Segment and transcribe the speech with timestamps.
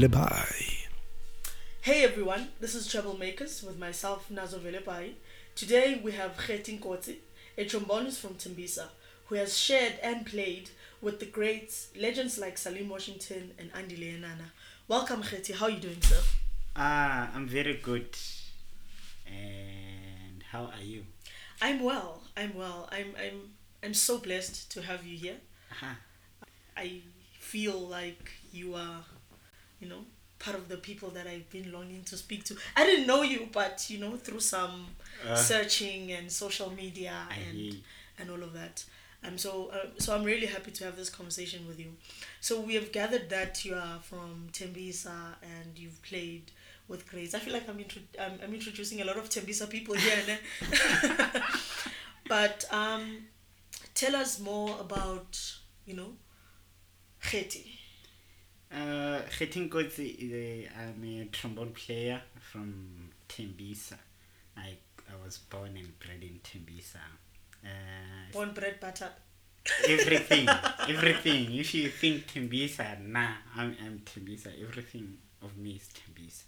[0.00, 0.86] Velebai.
[1.82, 5.12] Hey everyone, this is Troublemakers with myself, Nazo Velepai.
[5.54, 7.16] Today we have Khetin Kotsi,
[7.58, 8.86] a trombonist from Tembisa,
[9.26, 10.70] who has shared and played
[11.02, 14.52] with the greats, legends like Salim Washington and Andile Yenana.
[14.88, 15.54] Welcome, Kheti.
[15.54, 16.22] How are you doing, sir?
[16.74, 18.16] Ah, I'm very good.
[19.26, 21.04] And how are you?
[21.60, 22.22] I'm well.
[22.38, 22.88] I'm well.
[22.90, 23.50] I'm I'm
[23.84, 25.36] I'm so blessed to have you here.
[25.72, 25.94] Uh-huh.
[26.74, 27.02] I
[27.38, 29.04] feel like you are,
[29.80, 30.04] you know,
[30.38, 32.56] part of the people that I've been longing to speak to.
[32.76, 34.86] I didn't know you, but you know, through some
[35.22, 37.56] Uh, searching and social media and
[38.18, 38.84] and all of that.
[39.22, 41.90] I'm so uh, so I'm really happy to have this conversation with you.
[42.40, 46.50] So we have gathered that you are from Tembisa and you've played
[46.88, 47.34] with greats.
[47.34, 50.38] I feel like I'm, intro- I'm, I'm introducing a lot of Tembisa people here,
[52.28, 53.26] but um,
[53.94, 55.38] tell us more about
[55.86, 56.12] you know
[57.22, 57.69] Kheti.
[58.72, 63.96] Uh, Khetin Kotsi is a, I'm a trombone player from Tembisa.
[64.56, 64.76] I,
[65.10, 67.00] I was born and bred in Tembisa.
[67.64, 69.08] Uh, Born bread butter.
[69.88, 70.48] everything,
[70.88, 71.52] everything.
[71.54, 74.48] If you think Tembisa, nah, I'm, I'm Tembisa.
[74.62, 76.44] Everything of me is Tembisa.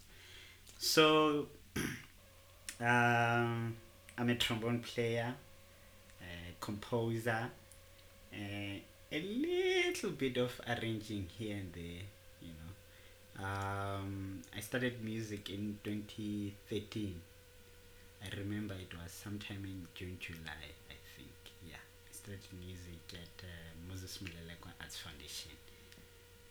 [0.78, 1.48] So,
[2.80, 3.76] um,
[4.16, 5.34] I'm a trombone player,
[6.20, 7.50] a composer,
[8.32, 8.36] uh,
[9.12, 12.02] a little bit of arranging here and there,
[12.40, 13.44] you know.
[13.44, 17.20] Um, I started music in 2013.
[18.24, 21.34] I remember it was sometime in June, July, I think.
[21.68, 21.76] Yeah,
[22.08, 23.48] I started music at uh,
[23.88, 25.50] Moses Molelekwa Arts Foundation.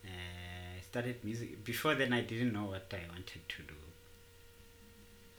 [0.03, 0.09] Uh,
[0.77, 1.63] I started music.
[1.63, 3.75] Before then, I didn't know what I wanted to do.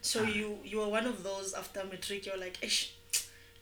[0.00, 0.28] So Ah.
[0.28, 2.26] you you were one of those after matric.
[2.26, 2.94] You're like, Ish,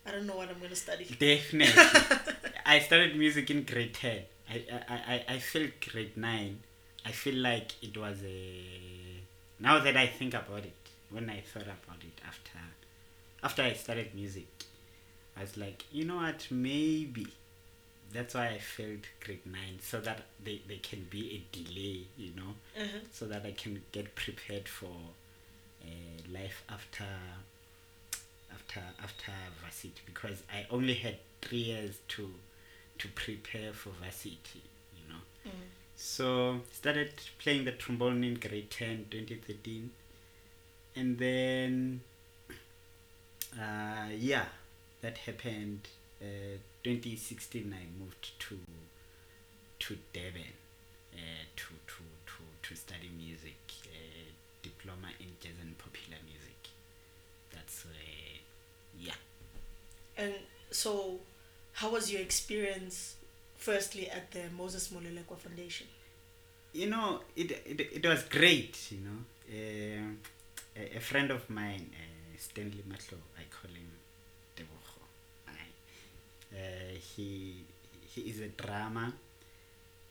[0.06, 1.04] I don't know what I'm gonna study.
[1.18, 1.82] Definitely.
[2.70, 4.20] I started music in grade 10.
[4.48, 6.60] I, I, I, I felt grade 9.
[7.04, 8.62] I feel like it was a.
[9.58, 10.76] Now that I think about it,
[11.10, 12.59] when I thought about it after
[13.42, 14.47] after I started music,
[15.36, 17.26] I was like, you know what, maybe.
[18.12, 22.32] That's why I felt grade 9, so that they, they can be a delay, you
[22.36, 22.98] know, Uh-huh.
[23.12, 24.94] so that I can get prepared for
[25.82, 25.88] uh,
[26.32, 27.06] life after
[28.53, 29.32] after after
[29.62, 32.30] varsity because I only had three years to
[33.00, 34.62] to prepare for varsity,
[34.96, 35.20] you know.
[35.46, 35.68] Mm.
[35.96, 39.90] So started playing the trombone in grade 10, 2013,
[40.96, 42.00] and then
[43.58, 44.44] uh, yeah,
[45.02, 45.88] that happened.
[46.22, 48.58] Uh, 2016, I moved to
[49.78, 50.54] to Durban
[51.14, 53.56] uh, to to to to study music,
[53.86, 54.30] uh,
[54.62, 56.70] diploma in jazz and popular music.
[57.52, 58.38] That's uh,
[58.98, 59.14] yeah.
[60.16, 60.34] And
[60.70, 61.18] so,
[61.80, 63.16] how was your experience?
[63.56, 65.86] Firstly, at the Moses Molelekwa Foundation.
[66.72, 69.20] you know it, it, it was great you know
[69.58, 70.06] uh,
[70.80, 73.91] a, a friend of mine uh, stanley matlo i call him
[74.56, 75.02] Tebogo.
[75.48, 75.62] I,
[76.60, 77.28] uh, he
[78.12, 79.04] he is a drama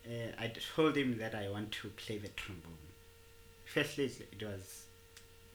[0.05, 2.85] uh, i told him that i want to play the trombone
[3.73, 4.05] firstly
[4.35, 4.65] it was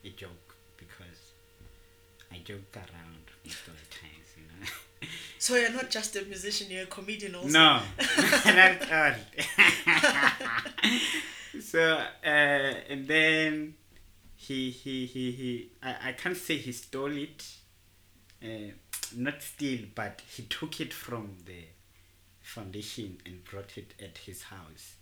[0.05, 0.49] a joke
[0.83, 1.21] because
[2.33, 4.67] i joke around most of the times you know
[5.39, 7.49] So you're not just a musician; you're a comedian also.
[7.49, 10.91] No, not at all.
[11.61, 13.75] so uh, and then
[14.37, 17.45] he he he he I, I can't say he stole it,
[18.43, 18.73] uh,
[19.17, 21.65] not steal, but he took it from the
[22.41, 24.95] foundation and brought it at his house,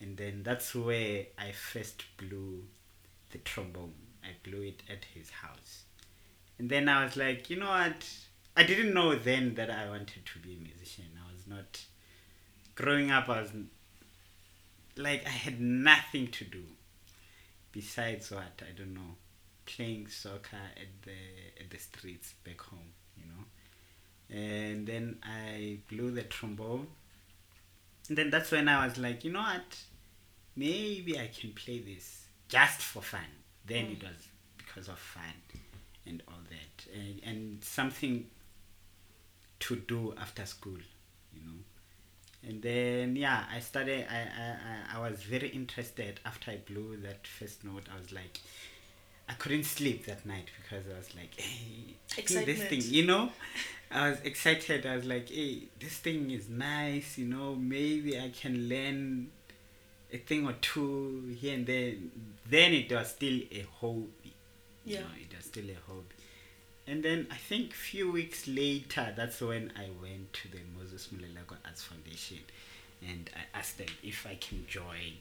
[0.00, 2.64] and then that's where I first blew
[3.30, 3.94] the trombone.
[4.24, 5.84] I blew it at his house,
[6.58, 8.04] and then I was like, you know what?
[8.56, 11.04] I didn't know then that I wanted to be a musician.
[11.16, 11.84] I was not
[12.74, 13.28] growing up.
[13.28, 13.50] I was
[14.96, 16.62] like I had nothing to do
[17.70, 19.16] besides what I don't know,
[19.66, 22.92] playing soccer at the at the streets back home.
[23.18, 26.86] You know, and then I blew the trombone.
[28.08, 29.78] And then that's when I was like, you know what?
[30.54, 33.20] Maybe I can play this just for fun.
[33.66, 34.04] Then it mm.
[34.04, 35.24] was because of fun
[36.06, 38.26] and all that, and, and something
[39.66, 40.78] to do after school,
[41.34, 41.58] you know.
[42.48, 44.06] And then yeah, I started.
[44.10, 47.84] I, I I was very interested after I blew that first note.
[47.94, 48.40] I was like,
[49.28, 51.96] I couldn't sleep that night because I was like, hey,
[52.44, 53.30] this thing, you know.
[53.90, 54.86] I was excited.
[54.86, 57.54] I was like, hey, this thing is nice, you know.
[57.56, 59.30] Maybe I can learn
[60.12, 61.94] a thing or two here and there.
[62.48, 64.34] Then it was still a hobby.
[64.84, 65.00] You Yeah.
[65.02, 66.15] know, it was still a hobby.
[66.88, 71.56] And then I think few weeks later, that's when I went to the Moses Molelekwa
[71.64, 72.38] Arts Foundation,
[73.02, 75.18] and I asked them if I can join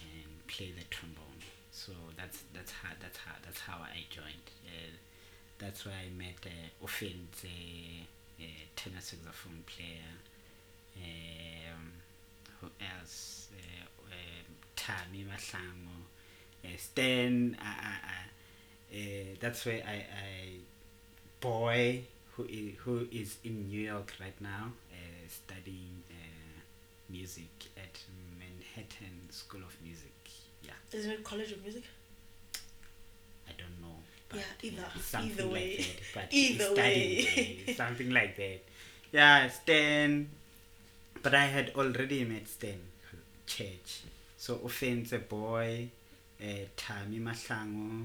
[0.00, 1.42] and play the trombone.
[1.70, 4.48] So that's that's how that's how that's how I joined.
[4.66, 4.96] Uh,
[5.58, 8.44] that's where I met uh, Offense, uh,
[8.74, 10.16] tenor saxophone player.
[10.96, 11.92] Um,
[12.60, 13.48] who else?
[13.52, 16.08] Uh, um, Tami Mahlango,
[16.64, 17.56] uh, Stan.
[17.60, 18.26] Uh, uh, uh,
[19.40, 20.58] that's where I, I
[21.40, 22.02] boy
[22.36, 26.60] who is, who is in New York right now, uh, studying uh,
[27.08, 27.98] music at
[28.38, 30.12] Manhattan School of Music.
[30.64, 31.84] Yeah, Isn't it College of Music?
[33.48, 33.96] I don't know.
[34.34, 35.76] Yeah, either- either like way.
[35.76, 35.86] that.
[36.14, 37.62] But Either he's studying way.
[37.66, 38.60] there, something like that.
[39.12, 40.28] Yeah, Stan.
[41.22, 42.78] But I had already met Stan
[43.46, 44.02] church.
[44.36, 45.88] So offense a boy,
[46.40, 46.44] uh,
[46.76, 48.04] Tami Mahlango,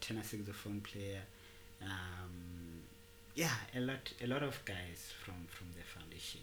[0.00, 1.22] tenor saxophone player.
[1.82, 2.82] Um,
[3.34, 6.40] yeah, a lot, a lot of guys from from the foundation.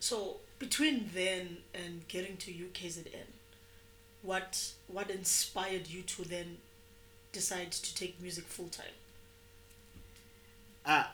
[0.00, 3.30] So between then and getting to UKZN,
[4.22, 6.58] what what inspired you to then
[7.32, 8.94] decide to take music full time?
[10.84, 11.04] uh,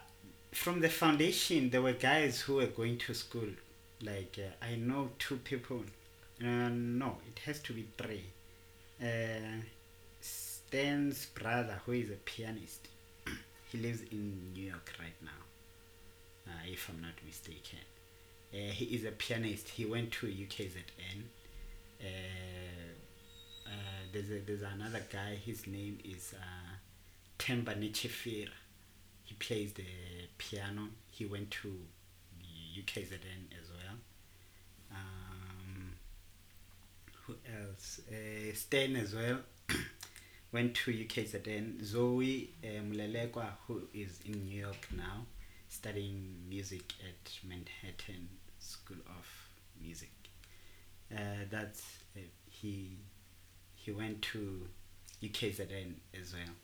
[0.52, 3.48] from the foundation, there were guys who were going to school.
[4.02, 5.82] Like uh, I know two people.
[6.40, 8.24] Uh, no, it has to be three.
[9.02, 9.62] Uh,
[10.68, 12.88] Stan's brother, who is a pianist,
[13.72, 17.78] he lives in New York right now, uh, if I'm not mistaken.
[18.52, 19.66] Uh, he is a pianist.
[19.66, 21.22] He went to UKZN.
[21.98, 22.04] Uh,
[23.66, 23.70] uh,
[24.12, 25.38] there's a, there's another guy.
[25.42, 26.74] His name is uh,
[27.38, 29.84] Temba he plays the
[30.36, 30.88] piano.
[31.10, 31.68] He went to
[32.78, 33.96] UKZN as well.
[34.92, 35.92] Um,
[37.22, 38.02] who else?
[38.10, 39.38] Uh, Stan as well
[40.52, 41.84] went to UKZN.
[41.84, 45.26] Zoe uh, Molelekwa, who is in New York now,
[45.68, 48.28] studying music at Manhattan
[48.58, 49.26] School of
[49.80, 50.10] Music.
[51.14, 51.82] Uh, that's
[52.16, 52.96] uh, he.
[53.74, 54.68] He went to
[55.22, 56.54] UKZN as well.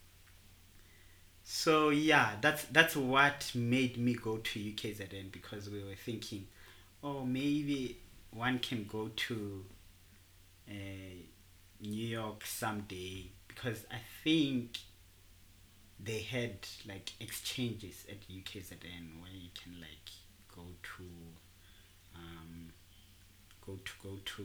[1.45, 6.47] So yeah, that's that's what made me go to UKZN because we were thinking,
[7.03, 7.99] oh maybe
[8.31, 9.65] one can go to
[10.69, 10.73] uh,
[11.81, 14.79] New York someday because I think
[16.03, 16.57] they had
[16.87, 20.11] like exchanges at UKZN where you can like
[20.55, 20.63] go
[20.97, 21.05] to
[22.15, 22.73] um,
[23.67, 24.45] go to go to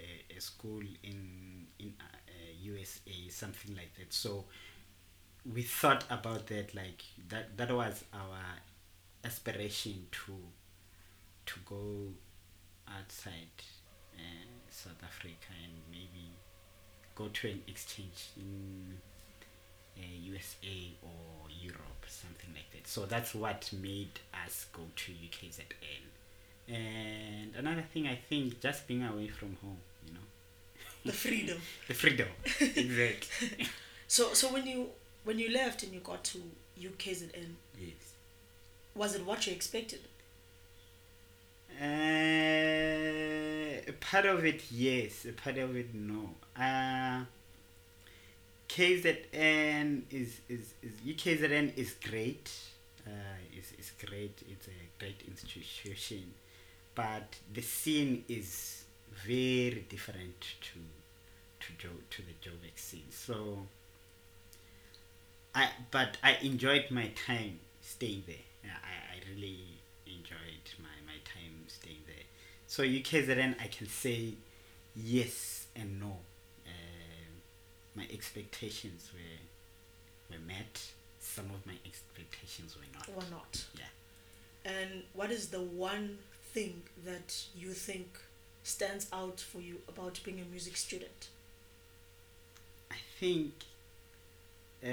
[0.00, 2.04] a, a school in in uh,
[2.60, 4.12] USA something like that.
[4.12, 4.44] So
[5.54, 8.40] we thought about that like that that was our
[9.24, 10.34] aspiration to
[11.46, 12.12] to go
[12.88, 13.56] outside
[14.16, 16.27] uh, South Africa and maybe
[17.18, 18.98] go to an exchange in
[19.98, 26.04] uh, USA or Europe something like that so that's what made us go to UKZN
[26.68, 30.26] and another thing I think just being away from home you know
[31.04, 31.58] The freedom.
[31.88, 32.28] the freedom
[32.60, 33.66] exactly
[34.16, 34.80] So so when you
[35.24, 36.38] when you left and you got to
[36.88, 38.08] UKZN, yes
[38.94, 40.00] was it what you expected?
[41.80, 41.84] Uh,
[43.86, 45.24] a part of it, yes.
[45.24, 46.30] A part of it, no.
[46.58, 47.24] Uh,
[48.68, 52.50] KZN is, is, is UKZN is great.
[53.06, 53.10] Uh,
[53.56, 54.42] it's, it's great.
[54.50, 56.34] It's a great institution,
[56.94, 58.84] but the scene is
[59.26, 60.78] very different to
[61.60, 63.10] to Joe to the Joburg scene.
[63.10, 63.66] So,
[65.54, 68.36] I but I enjoyed my time staying there.
[68.64, 69.58] I, I really
[70.06, 72.24] enjoyed my, my time staying there.
[72.66, 74.34] So UKZN, I can say
[74.94, 76.16] yes and no.
[77.98, 79.38] My expectations were
[80.30, 80.80] were met.
[81.20, 83.08] Some of my expectations were not.
[83.16, 83.64] Or not?
[83.76, 83.86] Yeah.
[84.64, 86.18] And what is the one
[86.54, 88.18] thing that you think
[88.62, 91.28] stands out for you about being a music student?
[92.90, 93.52] I think
[94.84, 94.88] uh,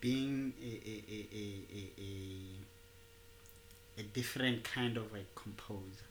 [0.00, 1.44] being a, a, a, a,
[1.78, 2.12] a, a,
[4.00, 6.08] a different kind of a composer,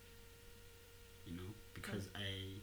[1.28, 2.62] you know, because I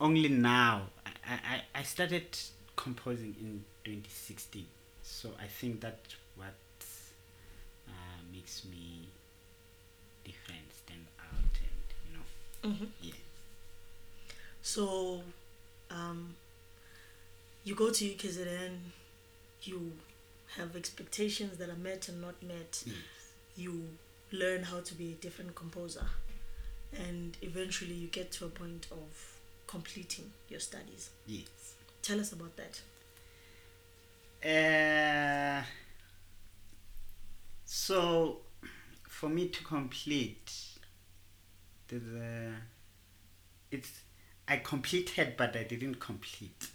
[0.00, 2.36] only now I, I, I started
[2.76, 4.66] composing in 2016,
[5.02, 5.98] so I think that
[6.36, 6.54] what
[7.88, 7.92] uh,
[8.32, 9.08] makes me
[10.24, 12.84] different, stand out, and you know, Mm-hmm.
[13.02, 13.12] yeah.
[14.62, 15.22] So,
[15.90, 16.34] um,
[17.64, 18.76] you go to UKZN,
[19.62, 19.92] you
[20.56, 22.82] have expectations that are met and not met.
[22.86, 22.94] Yes.
[23.56, 23.84] You
[24.32, 26.04] learn how to be a different composer,
[26.96, 29.29] and eventually you get to a point of
[29.70, 31.10] completing your studies.
[31.26, 31.48] Yes.
[32.02, 32.80] Tell us about that.
[34.42, 35.62] Uh,
[37.64, 38.38] so,
[39.08, 40.50] for me to complete,
[41.88, 42.52] there's a,
[43.70, 44.00] it's
[44.48, 46.68] I completed, but I didn't complete.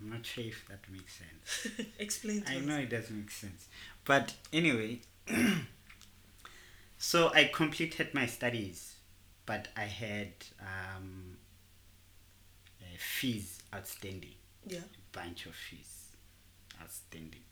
[0.00, 1.88] I'm not sure if that makes sense.
[1.98, 2.62] Explain to I us.
[2.62, 3.68] know it doesn't make sense,
[4.06, 5.00] but anyway,
[6.98, 8.94] so I completed my studies,
[9.44, 11.36] but I had um,
[13.02, 14.34] fees outstanding
[14.66, 14.80] Yeah.
[15.12, 16.08] bunch of fees
[16.80, 17.42] outstanding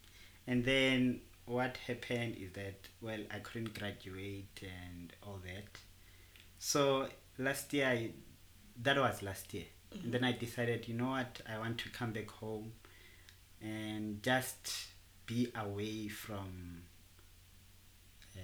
[0.46, 5.78] and then what happened is that well i couldn't graduate and all that
[6.58, 8.10] so last year I,
[8.82, 9.64] that was last year
[10.02, 12.72] and then i decided you know what i want to come back home
[13.62, 14.72] and just
[15.26, 16.82] be away from
[18.36, 18.40] uh,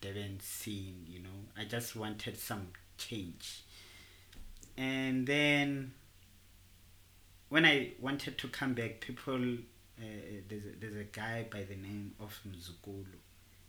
[0.00, 1.28] Durban scene, you know.
[1.56, 3.62] I just wanted some change.
[4.76, 5.92] And then
[7.50, 9.34] when I wanted to come back, people,
[9.98, 10.02] uh,
[10.48, 13.18] there's, a, there's a guy by the name of Mzukulu.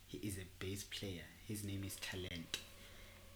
[0.06, 1.26] He is a bass player.
[1.46, 2.58] His name is Talent.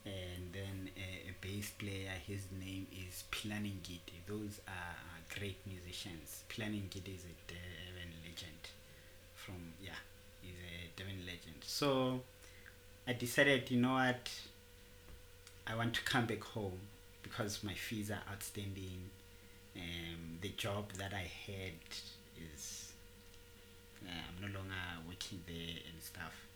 [0.05, 4.23] And then a, a bass player, his name is Pilaningiti.
[4.29, 6.45] Those are great musicians.
[6.49, 8.71] Pilaningiti is a Durban legend.
[9.35, 9.99] From, yeah,
[10.43, 11.57] he's a Durban legend.
[11.62, 12.21] So
[13.09, 14.31] I decided, you know what,
[15.67, 16.79] I want to come back home
[17.25, 19.11] because my fees are outstanding.
[19.76, 21.80] Um, the job that I had
[22.54, 22.92] is
[24.06, 24.75] uh, I'm no longer
[25.06, 26.47] working there and stuff.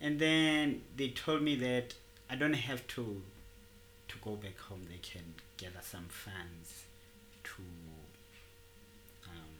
[0.00, 1.94] And then they told me that
[2.30, 3.22] I don't have to
[4.08, 4.86] to go back home.
[4.88, 6.84] They can gather some funds
[7.44, 7.62] to
[9.28, 9.56] um,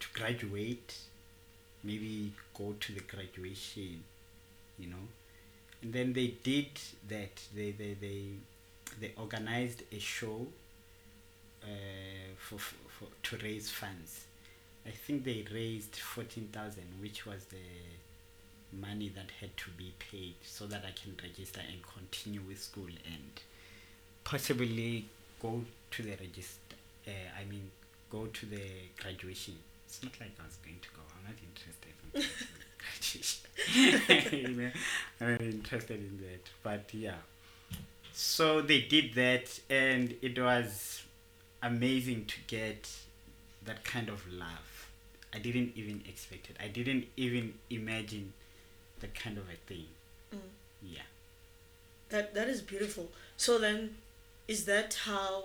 [0.00, 0.94] to graduate,
[1.82, 4.04] maybe go to the graduation,
[4.78, 5.08] you know.
[5.82, 6.68] And then they did
[7.08, 7.40] that.
[7.54, 8.22] They they they,
[9.00, 10.46] they organized a show
[12.38, 14.26] for, for, for to raise funds.
[14.86, 17.56] I think they raised fourteen thousand, which was the
[18.80, 22.86] money that had to be paid so that I can register and continue with school
[22.86, 23.40] and
[24.24, 25.06] possibly
[25.40, 26.76] go to the register.
[27.06, 27.70] Uh, I mean,
[28.10, 28.62] go to the
[29.00, 29.54] graduation.
[29.86, 31.02] It's not like I was going to go.
[31.16, 32.22] I'm not interested in
[34.42, 34.72] graduation.
[35.20, 36.48] I'm not interested in that.
[36.62, 37.14] But yeah.
[38.12, 41.02] So they did that, and it was
[41.64, 42.90] amazing to get
[43.64, 44.88] that kind of love.
[45.34, 46.56] I didn't even expect it.
[46.62, 48.34] I didn't even imagine
[49.00, 49.86] that kind of a thing.
[50.32, 50.38] Mm.
[50.82, 51.00] Yeah.
[52.10, 53.10] That that is beautiful.
[53.36, 53.96] So then,
[54.46, 55.44] is that how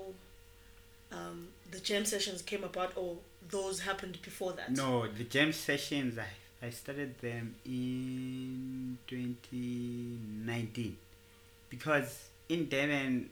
[1.12, 3.18] um, the jam sessions came about, or
[3.50, 4.72] those happened before that?
[4.72, 10.98] No, the jam sessions, I, I started them in 2019
[11.70, 13.30] because in Durban,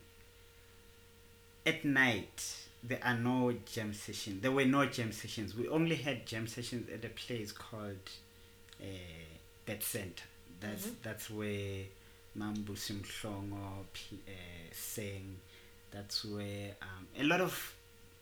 [1.66, 4.42] at night, there are no jam sessions.
[4.42, 5.56] There were no jam sessions.
[5.56, 8.10] We only had jam sessions at a place called
[8.82, 8.86] uh,
[9.66, 10.24] BAT Centre.
[10.60, 10.96] That's Mhm.
[11.04, 11.86] that's where
[12.38, 15.38] Mambu Simhlongo pl- uh, sang.
[15.92, 17.76] That's where um, a lot of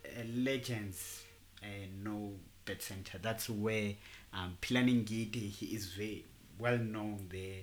[0.06, 1.24] uh, legends
[1.64, 1.68] uh,
[2.04, 2.34] know
[2.66, 3.18] BAT Centre.
[3.22, 3.94] That's where
[4.34, 6.26] um, Pilaning Gidi, he is very
[6.60, 7.62] well known there.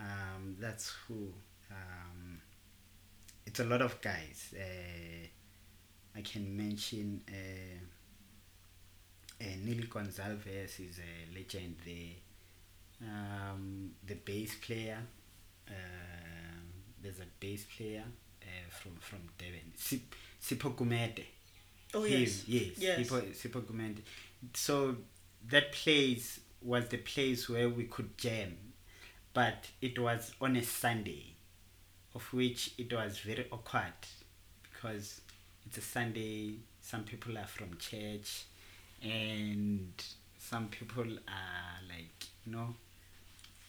[0.00, 1.32] Um, that's who.
[1.70, 2.40] Um,
[3.46, 4.54] it's a lot of guys.
[4.54, 5.26] Uh,
[6.18, 7.78] I can mention uh,
[9.40, 12.16] uh, Neil Gonsalves is a legend there.
[13.08, 14.98] Um, the bass player,
[15.68, 15.72] uh,
[17.00, 18.02] there's a bass player
[18.42, 21.24] uh, from from Durban, Sip, Sipho Gumede.
[21.94, 22.44] Oh Him, yes.
[22.48, 22.98] yes, Yes.
[23.08, 23.98] Sipho, Sipho Gumede.
[24.54, 24.96] So
[25.48, 28.56] that place was the place where we could jam,
[29.32, 31.34] but it was on a Sunday,
[32.16, 33.92] of which it was very awkward
[34.62, 35.20] because
[35.68, 36.54] it's a Sunday.
[36.80, 38.44] Some people are from church,
[39.02, 39.92] and
[40.38, 42.74] some people are like you know,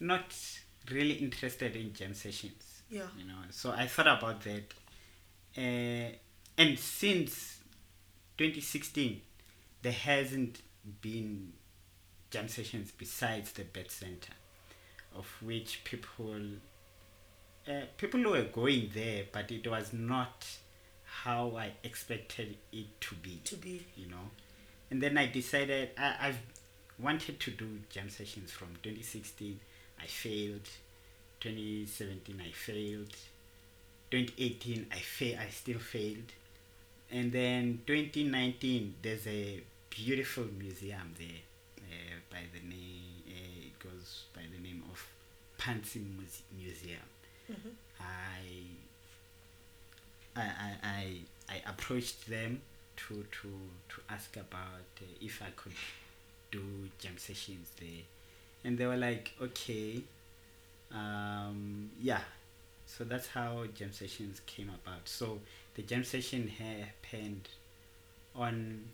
[0.00, 0.34] not
[0.90, 3.02] really interested in jam sessions Yeah.
[3.18, 4.72] you know so i thought about that
[5.58, 6.16] uh,
[6.56, 7.58] and since
[8.38, 9.20] 2016
[9.82, 10.62] there hasn't
[11.02, 11.52] been
[12.30, 14.32] jam sessions besides the BAT Centre
[15.14, 16.40] of which people
[17.68, 20.46] uh, people were going there but it was not
[21.24, 23.84] how i expected it to be To be.
[23.96, 24.30] you know?
[24.90, 26.38] And then i decided I, i've
[26.98, 29.58] wanted to do jam sessions from 2016
[30.02, 30.68] i failed.
[31.40, 33.14] 2017 i failed.
[34.10, 36.32] 2018 i fa- i still failed.
[37.10, 41.42] And then 2019 there's a beautiful museum there
[41.78, 45.06] uh, by the name uh, it goes by the name of
[45.58, 47.08] Pansy Muse- Museum.
[47.50, 47.72] Mhm.
[48.00, 48.42] I
[50.40, 52.60] I, I, I, I approached them
[52.96, 53.48] to, to,
[53.90, 55.72] to ask about uh, if I could
[56.50, 56.62] do
[56.98, 58.04] jam sessions there,
[58.64, 60.02] and they were like, okay,
[60.94, 62.20] um, yeah.
[62.86, 65.02] So that's how jam sessions came about.
[65.08, 65.40] So
[65.74, 67.48] the jam session happened
[68.34, 68.84] on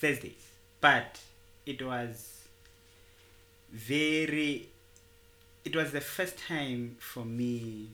[0.00, 0.46] Thursdays,
[0.80, 1.20] but
[1.66, 2.48] it was
[3.72, 4.68] very.
[5.64, 7.90] It was the first time for me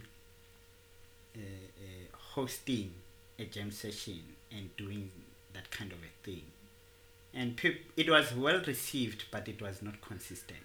[1.36, 2.92] uh, uh, hosting
[3.38, 5.10] a jam session and doing
[5.52, 6.42] that kind of a thing.
[7.32, 10.58] And peop- it was well received, but it was not consistent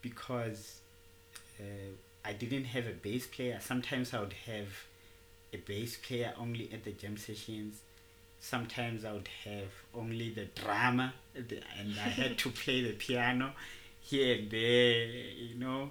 [0.00, 0.80] because
[1.60, 1.64] uh,
[2.24, 3.58] I didn't have a bass player.
[3.60, 4.68] Sometimes I would have
[5.52, 7.80] a bass player only at the jam sessions.
[8.40, 11.62] Sometimes I would have only the drummer, and
[11.98, 13.52] I had to play the piano
[14.00, 15.90] here and there, you know.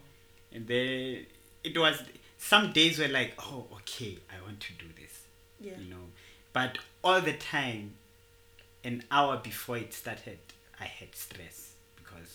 [0.54, 1.26] And then
[1.64, 2.04] it was
[2.50, 5.16] some days were like, oh, okay, I want to do this
[5.60, 5.78] Yeah.
[5.82, 6.06] you know.
[6.52, 7.96] But all the time
[8.84, 10.40] an hour before it started
[10.80, 11.58] i had stress
[11.98, 12.32] because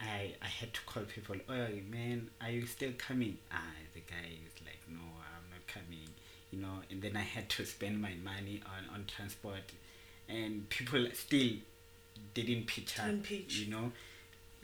[0.00, 3.38] i i had to call people oh man are you still coming?
[3.50, 5.00] Ah the guy is like no
[5.32, 6.08] i'm not coming
[6.50, 6.76] you know.
[6.90, 9.66] And then i had to spend my money on on transport.
[10.28, 11.52] And people still
[12.34, 13.52] didn't pitch up Didn't pitch.
[13.60, 13.86] you know.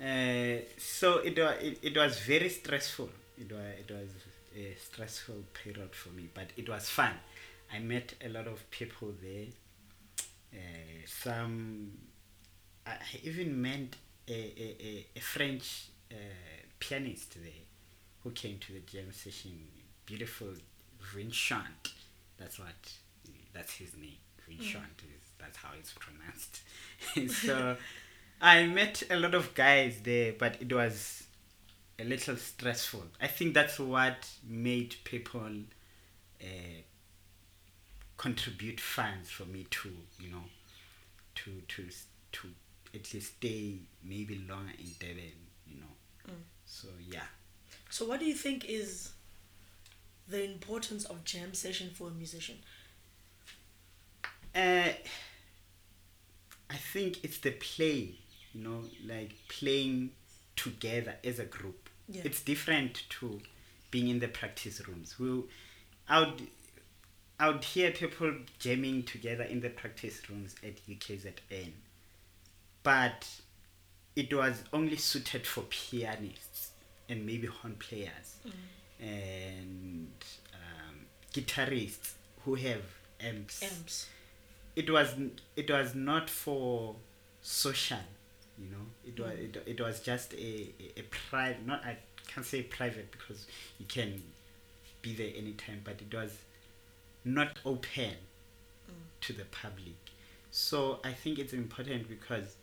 [0.08, 3.08] Uh, so it it, it was very stressful
[3.40, 4.10] it was it was
[4.56, 7.12] a stressful period for me but it was fun.
[7.72, 9.46] I met a lot of people there.
[10.52, 11.92] Uh, some
[12.86, 16.14] i even met a, a, a, french uh,
[16.80, 17.52] pianist there
[18.22, 19.52] who came to the jam session.
[20.06, 20.54] Beautiful
[21.14, 21.92] vincent.
[22.38, 22.92] That's what
[23.52, 24.16] that's his name.
[24.48, 26.62] Vincent is that's how it's pronounced.
[27.44, 27.76] So
[28.40, 31.24] I met a lot of guys there, but it was
[31.98, 33.04] a little stressful.
[33.20, 35.50] I think that's what made people
[36.40, 36.80] uh,
[38.16, 40.44] contribute funds for me to, you know,
[41.36, 41.88] to to
[42.32, 42.48] to
[42.94, 45.32] at least stay maybe longer in Durban,
[45.66, 46.34] you know.
[46.66, 47.22] So yeah.
[47.90, 49.10] So, what do you think is
[50.28, 52.56] the importance of jam session for a musician?
[54.54, 54.90] Uh,
[56.70, 58.14] I think it's the play,
[58.52, 60.10] you know, like playing
[60.56, 61.87] together as a group.
[62.08, 62.22] Yeah.
[62.24, 63.40] It's different to
[63.90, 65.18] being in the practice rooms.
[65.18, 65.44] We'll,
[66.08, 66.46] I would,
[67.38, 71.70] I would hear people jamming together in the practice rooms at UKZN,
[72.82, 73.28] but
[74.16, 76.70] it was only suited for pianists
[77.08, 78.36] and maybe horn players
[79.00, 80.10] and
[80.54, 80.96] um,
[81.32, 82.12] guitarists
[82.44, 82.82] who have
[83.20, 84.06] amps Amps.
[84.74, 85.14] it was
[85.56, 86.96] it was not for
[87.40, 87.98] social
[88.60, 88.84] you know?
[89.04, 90.36] It was it, it was just a
[90.96, 93.46] a, a private not i can't say private because
[93.78, 94.22] you can
[95.02, 96.32] be there anytime but it was
[97.24, 98.12] not open
[99.20, 99.96] to the public.
[100.50, 102.54] So i think it's important because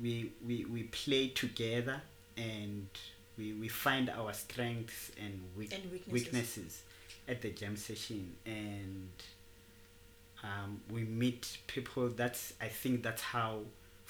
[0.00, 2.00] we we we play together
[2.36, 2.88] and
[3.36, 6.12] we we find our strengths and, weak, And weaknesses.
[6.12, 6.82] weaknesses
[7.28, 8.34] at the jam session.
[8.46, 9.10] And
[10.42, 13.60] um, we meet people that's i think that's how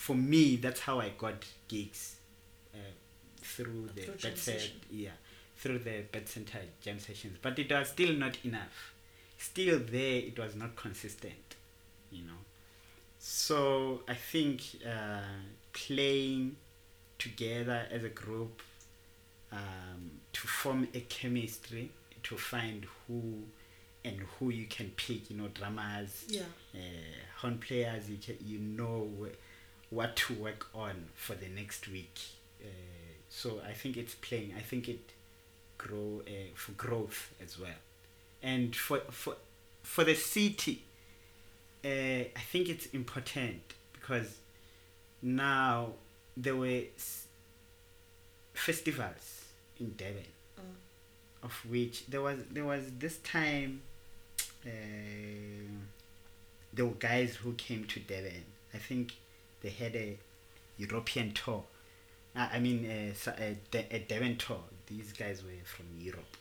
[0.05, 2.03] for me that's how i got gigs
[2.75, 2.79] uh,
[3.53, 5.17] through the Through jam bedside yeah
[5.61, 7.37] through the BAT Centre jam sessions.
[7.43, 8.95] But it was still not enough.
[9.37, 11.49] Still there it was not consistent
[12.11, 12.41] you know.
[13.19, 15.21] So i think uh,
[15.75, 16.57] playing
[17.19, 18.63] together as a group
[19.53, 21.91] um, to form a chemistry
[22.23, 23.21] to find who
[24.05, 26.43] and who you can pick you know drummers Yeah.
[26.75, 26.79] uh,
[27.41, 29.01] horn players you, can, you know
[29.91, 32.19] what to work on for the next week
[32.63, 32.67] uh,
[33.29, 35.13] so i think it's playing i think it
[35.79, 37.81] grow uh, for growth as well
[38.43, 39.37] and for for
[39.83, 40.83] for the city
[41.85, 44.37] uh, i think it's important because
[45.23, 45.89] now
[46.37, 47.27] there were s-
[48.55, 49.45] festivals
[49.79, 50.25] in Durban,
[51.43, 53.83] of which there was there was this time
[54.67, 54.69] uh,
[56.73, 58.45] there were guys who came to Durban.
[58.75, 59.13] I think
[59.63, 60.19] they had a
[60.79, 61.65] European tour.
[62.35, 64.61] Uh, I mean, a, De- a Durban tour.
[64.87, 66.37] These guys were from Europe.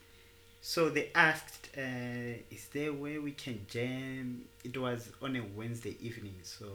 [0.62, 5.96] So they asked, uh, "Is there where we can jam?" It was on a Wednesday
[6.02, 6.68] evening, so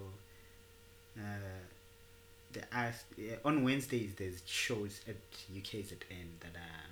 [1.18, 1.60] uh,
[2.52, 4.14] they asked uh, on Wednesdays.
[4.14, 5.16] There's shows at
[5.52, 6.88] UKZN that are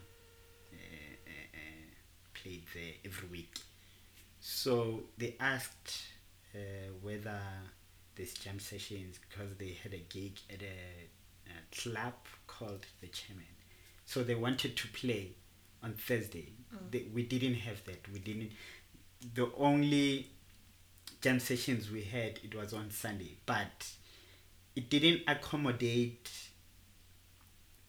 [0.73, 1.89] uh, uh, uh,
[2.35, 3.55] played there every week.
[4.41, 6.03] So they asked
[7.01, 7.41] whether
[8.17, 12.15] there's jam sessions because they had a gig at a, a club
[12.47, 13.45] called the Chairman.
[14.05, 15.33] So they wanted to play
[15.83, 16.53] on Thursday.
[16.75, 16.91] Mm.
[16.91, 18.07] They, we didn't have that.
[18.13, 18.53] We didn't.
[19.35, 20.31] The only
[21.21, 23.89] jam sessions we had, it was on Sunday, but
[24.75, 26.31] it didn't accommodate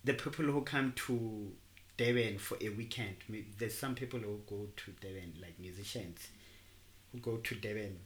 [0.04, 1.52] the people who come to
[1.98, 3.16] Durban for a weekend.
[3.58, 6.28] There's some people who go to Durban, like musicians,
[7.12, 7.98] who go to Durban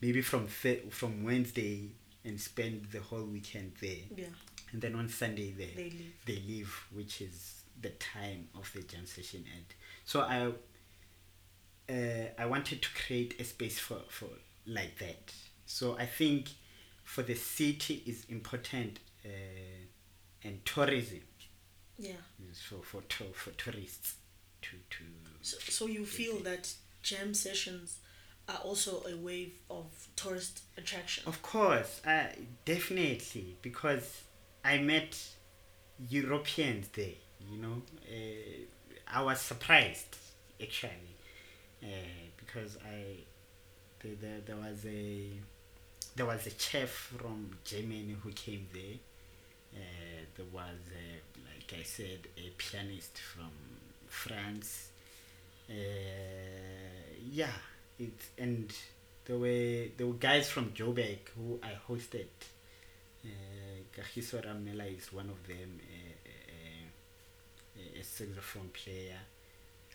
[0.00, 1.90] maybe from Thur- from Wednesday
[2.24, 4.26] and spend the whole weekend there, Yeah.
[4.72, 6.14] and then on Sunday they They leave.
[6.26, 9.66] they leave, which is the time of the jam session end.
[10.04, 10.52] So I
[11.88, 14.28] uh, I wanted to create a space for, for
[14.66, 15.32] like that.
[15.66, 16.48] So I think
[17.04, 19.28] for the city is important uh,
[20.44, 21.22] and tourism
[21.98, 22.12] Yeah.
[22.68, 24.16] for for, to, for tourists
[24.62, 25.04] to to
[25.42, 27.98] So, so you feel that jam sessions
[28.48, 31.24] are also a wave of tourist attraction.
[31.26, 32.24] Of course, uh,
[32.64, 34.22] definitely, because
[34.64, 35.16] I met
[36.08, 37.18] Europeans there.
[37.50, 38.64] You know, uh,
[39.12, 40.16] I was surprised
[40.60, 41.16] actually
[41.82, 41.86] uh,
[42.36, 43.18] because I
[44.02, 45.30] there, there, there was a
[46.16, 48.98] there was a chef from Germany who came there.
[49.74, 53.50] Uh, there was, uh, like I said, a pianist from
[54.06, 54.88] France.
[55.70, 55.74] Uh,
[57.30, 57.52] yeah,
[57.98, 58.72] it and
[59.24, 62.26] there were there were guys from Joburg who I hosted.
[63.24, 63.28] Uh,
[63.94, 69.18] Kagiso Ramela is one of them, a, a, a saxophone player,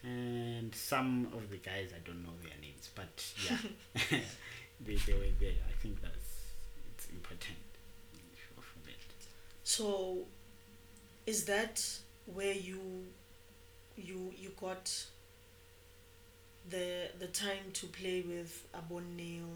[0.03, 3.57] and some of the guys I don't know their names, but yeah,
[4.85, 5.53] they, they were there.
[5.67, 6.15] I think that's
[6.95, 7.57] it's important
[8.59, 8.93] for that.
[9.63, 10.25] So,
[11.25, 11.81] is that
[12.25, 13.05] where you
[13.95, 14.91] you you got
[16.69, 19.49] the the time to play with Abon Neil,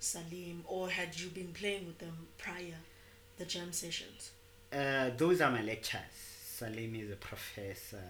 [0.00, 2.78] Salim, or had you been playing with them prior
[3.38, 4.30] the jam sessions?
[4.72, 6.00] Uh, those are my lectures.
[6.44, 8.02] Salim is a professor.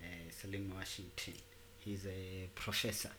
[0.00, 1.34] Uh, Salim Washington.
[1.80, 3.10] He's a professor,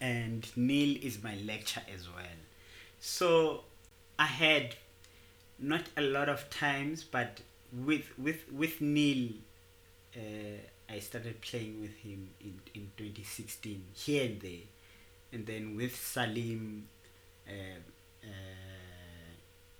[0.00, 2.24] and Neil is my lecturer as well.
[3.00, 3.64] So
[4.18, 4.74] I had
[5.58, 7.40] not a lot of times, but
[7.72, 9.30] with with with Neil,
[10.16, 10.20] uh,
[10.88, 14.66] I started playing with him in in 2016 here and there,
[15.32, 16.88] and then with Salim.
[17.48, 17.78] Uh,
[18.24, 18.28] uh,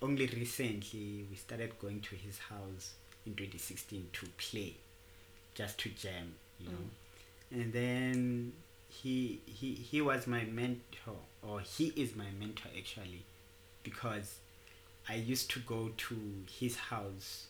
[0.01, 2.93] only recently we started going to his house
[3.25, 4.75] in 2016 to play
[5.55, 7.61] just to jam you know.
[7.61, 8.53] And then
[8.89, 13.23] he he he was my mentor or he is my mentor actually
[13.83, 14.35] because
[15.09, 16.15] i used to go to
[16.59, 17.47] his house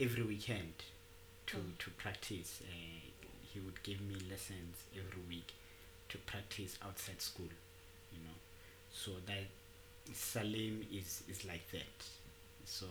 [0.00, 0.74] every weekend
[1.46, 1.78] to Mm.
[1.78, 3.10] to practice uh,
[3.52, 5.54] he would give me lessons every week
[6.08, 7.48] to practice outside school
[8.12, 8.34] you know
[8.90, 9.44] so that
[10.14, 12.04] Salim is is like that.
[12.64, 12.86] So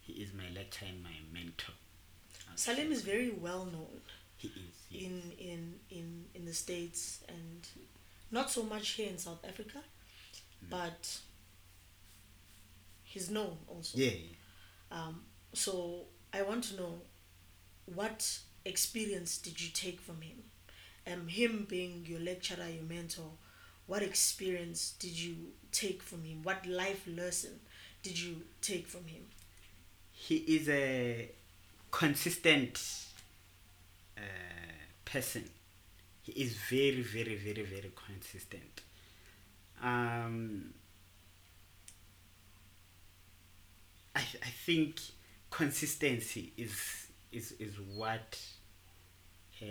[0.00, 1.72] he is my lecturer and my mentor.
[2.56, 4.00] Salim is very well known
[4.36, 7.66] he is he in in in in the states and
[8.30, 9.78] not so much here in South Africa,
[10.70, 11.20] but
[13.04, 13.98] he's known also.
[13.98, 14.10] yeah
[14.90, 15.22] Um,
[15.54, 17.00] so I want to know
[17.86, 20.44] what experience did you take from him?
[21.06, 23.30] Um, him being your lecturer, your mentor,
[23.86, 25.34] what experience did you
[25.72, 26.42] take from him?
[26.42, 27.60] What life lesson
[28.02, 29.22] did you take from him?
[30.22, 31.28] he is a
[31.90, 32.80] consistent
[34.16, 34.20] uh,
[35.04, 35.44] person.
[36.22, 38.82] He is very, very, very, very consistent.
[39.82, 40.72] Um,
[44.14, 45.00] I, I think
[45.52, 48.38] consistency is is, is what
[49.62, 49.68] uh, uh,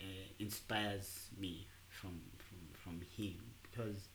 [0.00, 0.04] uh,
[0.38, 3.36] inspires me from, from from him.
[3.70, 4.08] Because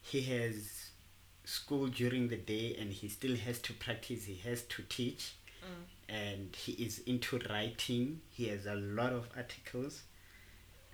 [0.00, 0.90] he has
[1.44, 5.34] school during the day and he still has to practice he has to teach.
[6.08, 8.20] And he is into writing.
[8.30, 10.02] He has a lot of articles.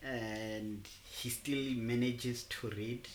[0.03, 3.09] And he still manages to read.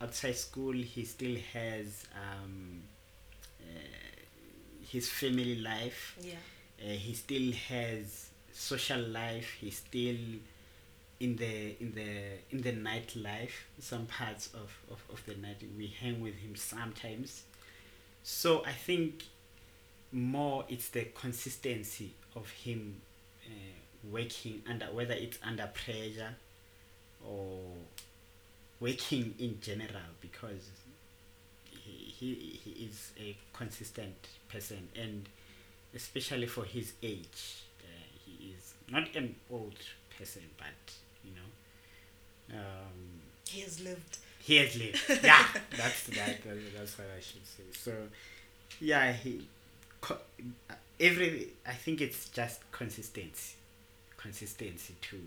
[0.00, 2.82] Outside school he still has um,
[3.60, 4.09] uh,
[4.92, 6.16] his family life.
[6.20, 6.34] Yeah.
[6.82, 9.48] uh, he still has social life.
[9.60, 10.16] He's still
[11.20, 12.10] in the in the
[12.50, 15.62] in the nightlife some parts of, of, of the night.
[15.76, 17.44] We hang with him sometimes.
[18.22, 19.24] So i think
[20.12, 23.00] more it's the consistency of him
[23.46, 23.50] uh,
[24.10, 26.34] working under whether it's under pressure
[27.24, 27.60] or
[28.80, 30.68] working in general because
[32.20, 34.14] he, he, is a consistent
[34.48, 35.28] person and
[35.94, 37.86] especially for his age uh,
[38.24, 39.74] he is not an old
[40.18, 44.18] person but you know um, He has lived.
[44.40, 46.38] he has lived yeah that's that
[46.76, 47.92] that's what i should say so
[48.80, 49.46] yeah he
[50.00, 50.18] co-
[50.98, 53.56] every i think it's just consistency
[54.16, 55.18] consistency to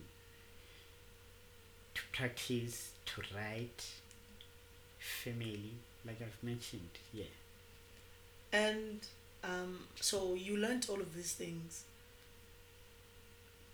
[1.96, 3.86] to practice to write,
[5.00, 5.74] family,
[6.06, 6.90] like I've mentioned.
[7.14, 7.26] Yeah.
[8.52, 9.00] And
[9.44, 11.84] um, so you learned all of these things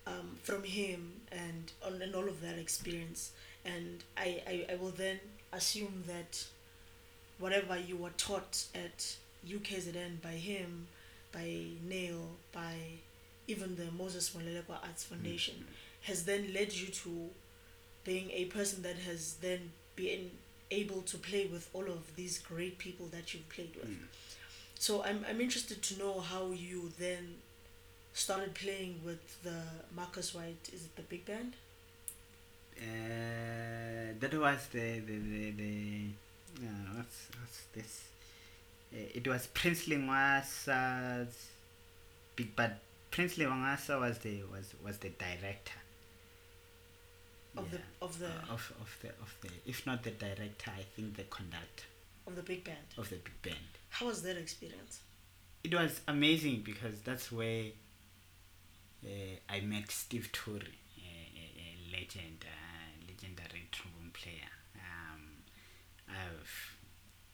[0.08, 3.32] um, from him and, on, and all of that experience.
[3.66, 5.20] And I, I, I will then
[5.52, 6.46] assume that
[7.40, 9.16] whatever you were taught at
[9.48, 10.88] UKZN by him,
[11.32, 12.76] by Neil, by
[13.48, 15.66] even the Moses Molelekwa Arts Foundation,
[16.02, 17.30] has then led you to
[18.04, 20.32] being a person that has then been
[20.72, 23.90] able to play with all of these great people that you've played with.
[23.90, 24.06] Mm.
[24.78, 27.36] So I'm, I'm interested to know how you then
[28.14, 29.62] started playing with the
[29.96, 30.70] Marcus Wyatt.
[30.74, 31.54] Is it the big band?
[32.78, 36.06] Uh, that was the the the, the
[36.62, 38.04] uh, what's what's this?
[38.94, 41.36] Uh, it was Prince Lengoasa's
[42.36, 42.80] big, but
[43.12, 45.79] Prince Lengoasa was the was was the director.
[47.58, 47.80] Of Yeah.
[47.80, 51.16] the of the Uh, of of the of the if not the director, I think
[51.18, 51.86] the conductor
[52.28, 52.88] of the big band.
[52.98, 53.70] of the big band.
[53.90, 55.02] How was that experience?
[55.64, 57.72] It was amazing because that's where
[59.06, 60.62] uh, I met Steve Turre,
[60.98, 64.52] a, a, a legend, uh, legendary trombone player.
[64.76, 65.22] Um,
[66.08, 66.78] I've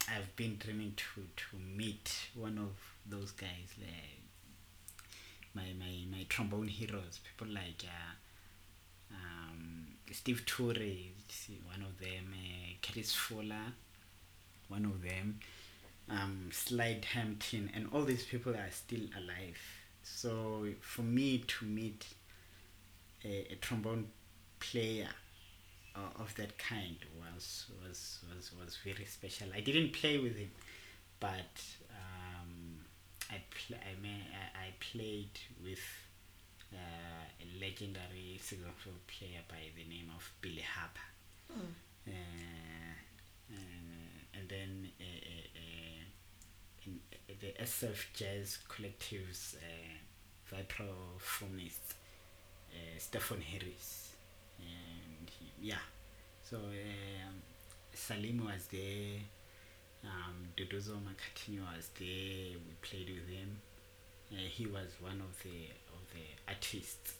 [0.07, 2.75] I've been dreaming to to meet one of
[3.05, 4.21] those guys, like
[5.53, 7.83] my my my trombone heroes, people like.
[7.85, 8.13] Uh,
[9.11, 9.74] um,
[10.15, 11.09] Steve Turre,
[11.65, 13.67] one of them, uh, Curtis Fuller,
[14.69, 15.39] one of them,
[16.09, 19.57] um, Slide Hampton, and all these people are still alive.
[20.03, 22.05] So for me to meet
[23.23, 24.07] a, a trombone
[24.59, 25.09] player
[25.95, 29.47] uh, of that kind was, was was was very special.
[29.55, 30.51] I didn't play with him,
[31.19, 32.79] but um,
[33.31, 35.79] I pl- I, may- I I played with
[36.75, 41.01] uh, a legendary saxophone player by the name of Billy Harper
[41.51, 41.61] Mm.
[42.07, 43.53] uh,
[44.33, 46.99] and then uh, uh, uh, in,
[47.39, 51.95] the SF Jazz Collective's uh, vibraphonist
[52.71, 54.13] uh, Stefon Harris,
[54.59, 55.83] and he, yeah,
[56.43, 57.35] so um,
[57.93, 59.19] Salim was there,
[60.03, 62.57] um, Nduduzo Makhathini was there.
[62.65, 63.59] We played with him.
[64.31, 65.69] Uh, he was one of the
[66.15, 67.13] the artists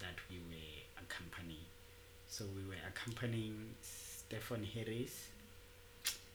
[0.00, 1.66] that we were accompanying.
[2.28, 5.28] So we were accompanying Stefon Harris,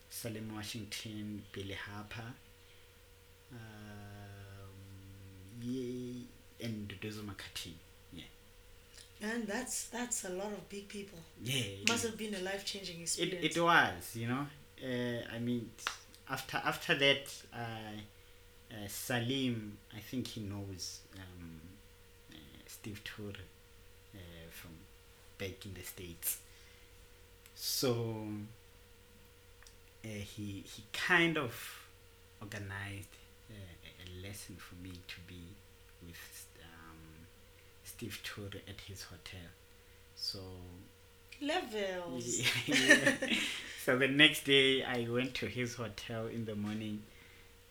[0.10, 2.30] Salim Washington, Billy Harper,
[3.52, 3.58] um,
[6.62, 7.74] and Nduduzo Makhathini.
[8.14, 8.24] Yeah,
[9.22, 11.20] Man, that's that's a lot of big people.
[11.44, 11.62] yeah.
[11.82, 12.10] it Must is.
[12.10, 13.56] have been a life changing experience.
[13.56, 14.46] it was you know
[14.84, 15.70] uh, i mean
[16.30, 17.58] after after that uh,
[18.72, 21.53] uh, salim i think he knows um, uh,
[22.84, 23.44] steve turre
[24.16, 24.72] uh, from
[25.38, 26.38] back in the states
[27.56, 28.28] so
[30.06, 31.54] uh, he he kind of
[32.42, 33.08] organized
[33.50, 35.44] uh, a- lesson for me to be
[36.06, 37.26] with um,
[37.86, 39.48] steve turre at his hotel
[40.16, 40.40] so
[41.42, 42.42] Levels.
[42.68, 43.16] yeah.
[43.84, 47.04] so the next day I went to his hotel in the morning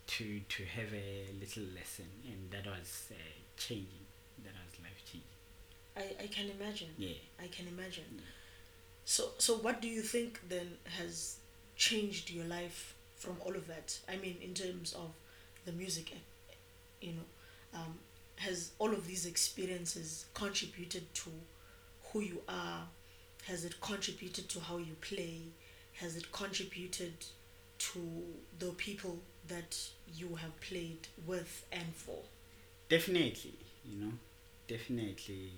[0.08, 3.14] to to have a little lesson and that was uh,
[3.56, 4.04] changing
[4.44, 5.28] that was life changing
[5.96, 6.88] I, I can imagine.
[6.98, 8.22] yeah I can imagine.
[9.04, 11.36] So so what do you think then has
[11.76, 13.98] changed your life from all of that?
[14.08, 15.10] I mean in terms of
[15.64, 16.54] the music eh,
[17.00, 17.98] you know, um,
[18.36, 21.30] has all of these experiences contributed to
[22.12, 22.86] who you are?
[23.46, 25.40] Has it contributed to how you play?
[25.94, 27.14] Has it contributed
[27.78, 28.22] to
[28.58, 29.76] the people that
[30.14, 32.18] you have played with and for?
[32.88, 34.12] definitely you know
[34.68, 35.50] definitely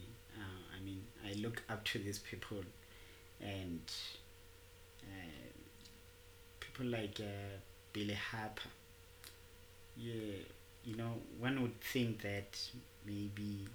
[0.85, 2.63] i mean i look up to these people
[3.41, 3.81] and
[5.03, 5.53] uh,
[6.61, 7.57] people like uh,
[7.93, 8.69] billy harper.
[9.97, 10.37] Yeah
[10.85, 12.59] you know one would think that
[13.07, 13.67] maybe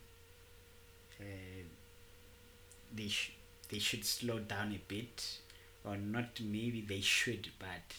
[1.20, 1.64] uh,
[2.94, 3.34] they sh-
[3.70, 5.40] they should slow down a bit
[5.84, 7.96] or not maybe they should but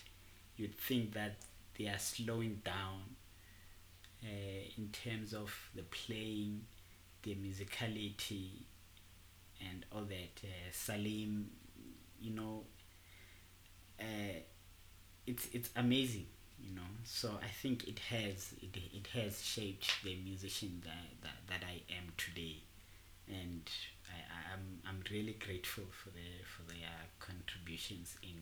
[0.57, 1.37] you'd think that
[1.79, 3.17] they are slowing down
[4.23, 6.65] uh, in terms of the playing,
[7.23, 8.51] the musicality,
[9.61, 10.41] and all that.
[10.45, 11.51] Uh, Salim,
[12.21, 12.65] you know,
[14.01, 14.41] uh,
[15.27, 16.27] it's it's amazing,
[16.63, 16.89] you know.
[17.05, 21.83] So I think it has it, it has shaped the musician that, that that I
[21.95, 22.57] am today,
[23.29, 23.63] and
[24.09, 28.39] I, I'm I'm really grateful for the for their contributions in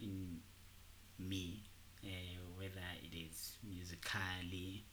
[0.00, 0.40] in
[1.18, 1.62] me
[2.04, 2.08] uh,
[2.56, 4.84] whether it is musically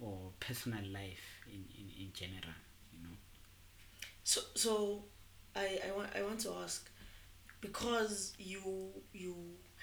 [0.00, 2.54] or personal life in, in, in general,
[2.92, 3.16] you know.
[4.24, 5.04] So, so
[5.54, 6.88] I, I want I want to ask,
[7.60, 9.34] because you you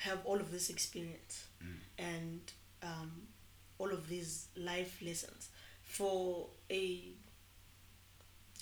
[0.04, 1.75] have all of this experience Mm.
[1.97, 2.41] and
[2.84, 3.12] um,
[3.80, 5.49] all of these life lessons
[5.84, 7.12] for a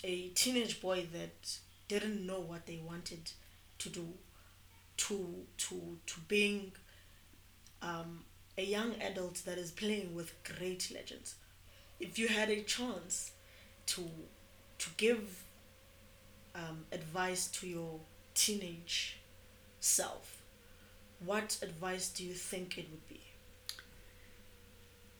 [0.04, 3.30] a teenage boy that didn't know what they wanted
[3.78, 4.06] to do
[4.96, 6.72] to to to being
[7.82, 8.24] um,
[8.56, 11.36] a young adult that is playing with great legends
[12.00, 13.32] if you had a chance
[13.86, 14.08] to
[14.78, 15.44] to give
[16.58, 18.00] um, advice to your
[18.34, 19.18] teenage
[19.80, 20.42] self
[21.24, 23.20] what advice do you think it would be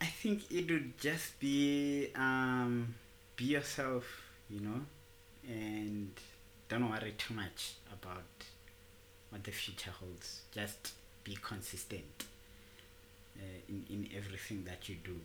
[0.00, 2.94] I think it would just be um,
[3.36, 4.04] be yourself,
[4.48, 4.80] you know,
[5.46, 6.10] and
[6.68, 8.22] don't worry too much about
[9.30, 10.42] what the future holds.
[10.52, 10.92] Just
[11.24, 12.24] be consistent
[13.38, 15.18] uh, in in everything that you do,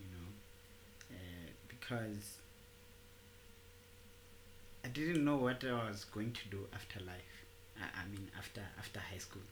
[0.00, 0.28] you know,
[1.12, 2.38] uh, because
[4.88, 7.34] I didn't know what I was going to do after life.
[7.78, 9.42] I, I mean, after after high school.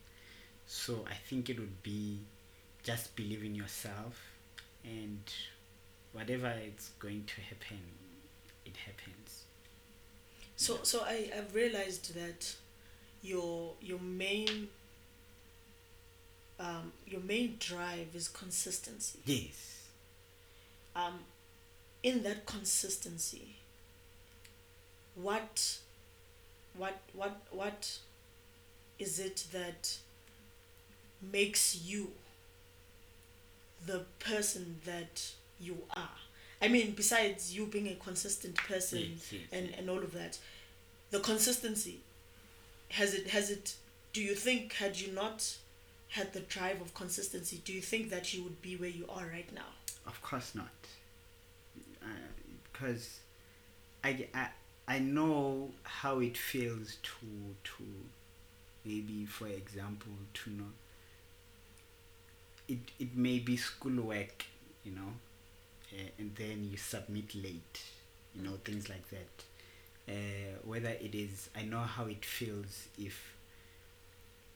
[0.67, 2.21] So I think it would be
[2.83, 4.21] just believe in yourself
[4.85, 5.21] and
[6.13, 7.81] whatever is going to happen
[8.65, 9.43] it happens
[10.57, 12.55] So so I I've realized that
[13.23, 14.69] your your main
[16.59, 19.19] um, your main drive is consistency.
[19.27, 19.89] yes
[20.95, 21.21] Um,
[22.03, 23.57] in that consistency,
[25.21, 25.79] what
[26.77, 27.99] what what what
[28.99, 29.97] is it that
[31.33, 32.13] makes you
[33.85, 36.11] the person that you are?
[36.63, 39.79] I mean, besides you being a consistent person Yes, yes, and, yes.
[39.79, 40.39] and all of that,
[41.11, 42.01] the consistency
[42.91, 43.75] has it has it
[44.13, 45.57] do you think had you not
[46.11, 49.27] had the drive of consistency do you think that you would be where you are
[49.27, 49.67] right now
[50.07, 50.69] of course not
[52.03, 52.07] uh,
[52.73, 53.19] because
[54.05, 54.49] I, I
[54.89, 57.85] I know how it feels to to
[58.85, 60.73] maybe for example to know
[62.69, 64.45] it it may be schoolwork
[64.85, 65.13] you know
[65.93, 67.83] uh, and then you submit late
[68.35, 69.33] you know things like that
[70.09, 73.35] uh, whether it is I know how it feels if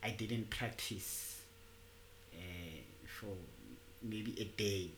[0.03, 1.41] I didn't practice
[2.35, 3.35] uh, for
[4.03, 4.91] maybe a day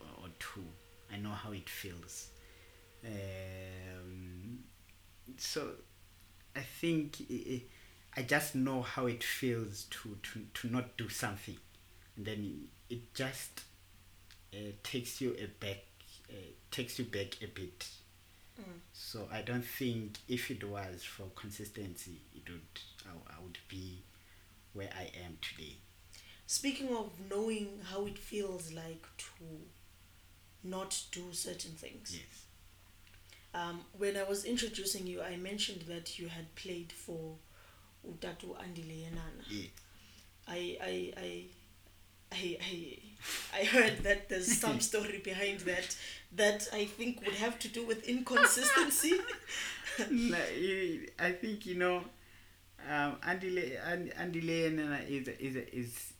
[0.00, 0.64] or, or two.
[1.12, 2.28] I know how it feels.
[3.04, 4.41] Um,
[5.38, 5.70] so
[6.56, 7.62] I think i i
[8.14, 11.56] I just know how it feels to, to, to not do something.
[12.16, 13.62] And then it just
[14.54, 15.84] uh, takes you a back,
[16.30, 16.34] uh,
[16.70, 17.88] takes you back a bit.
[18.92, 24.02] So I don't think if it was for consistency, it would I, I would be
[24.74, 25.76] where I am today.
[26.46, 29.44] Speaking of knowing how it feels like to
[30.64, 32.46] not do certain things, Yes.
[33.54, 37.36] Um, when I was introducing you, I mentioned that you had played for
[38.06, 39.44] Utatu Andile Yenana.
[39.50, 39.68] Yeah.
[40.48, 41.44] I, I, I,
[42.32, 42.98] I, I,
[43.60, 45.96] I heard that there's some story behind that
[46.34, 49.14] that I think would have to do with inconsistency.
[50.10, 50.38] no,
[51.18, 52.02] I think you know,
[52.90, 56.12] um, Andy Le- An- Andile Yenana is is is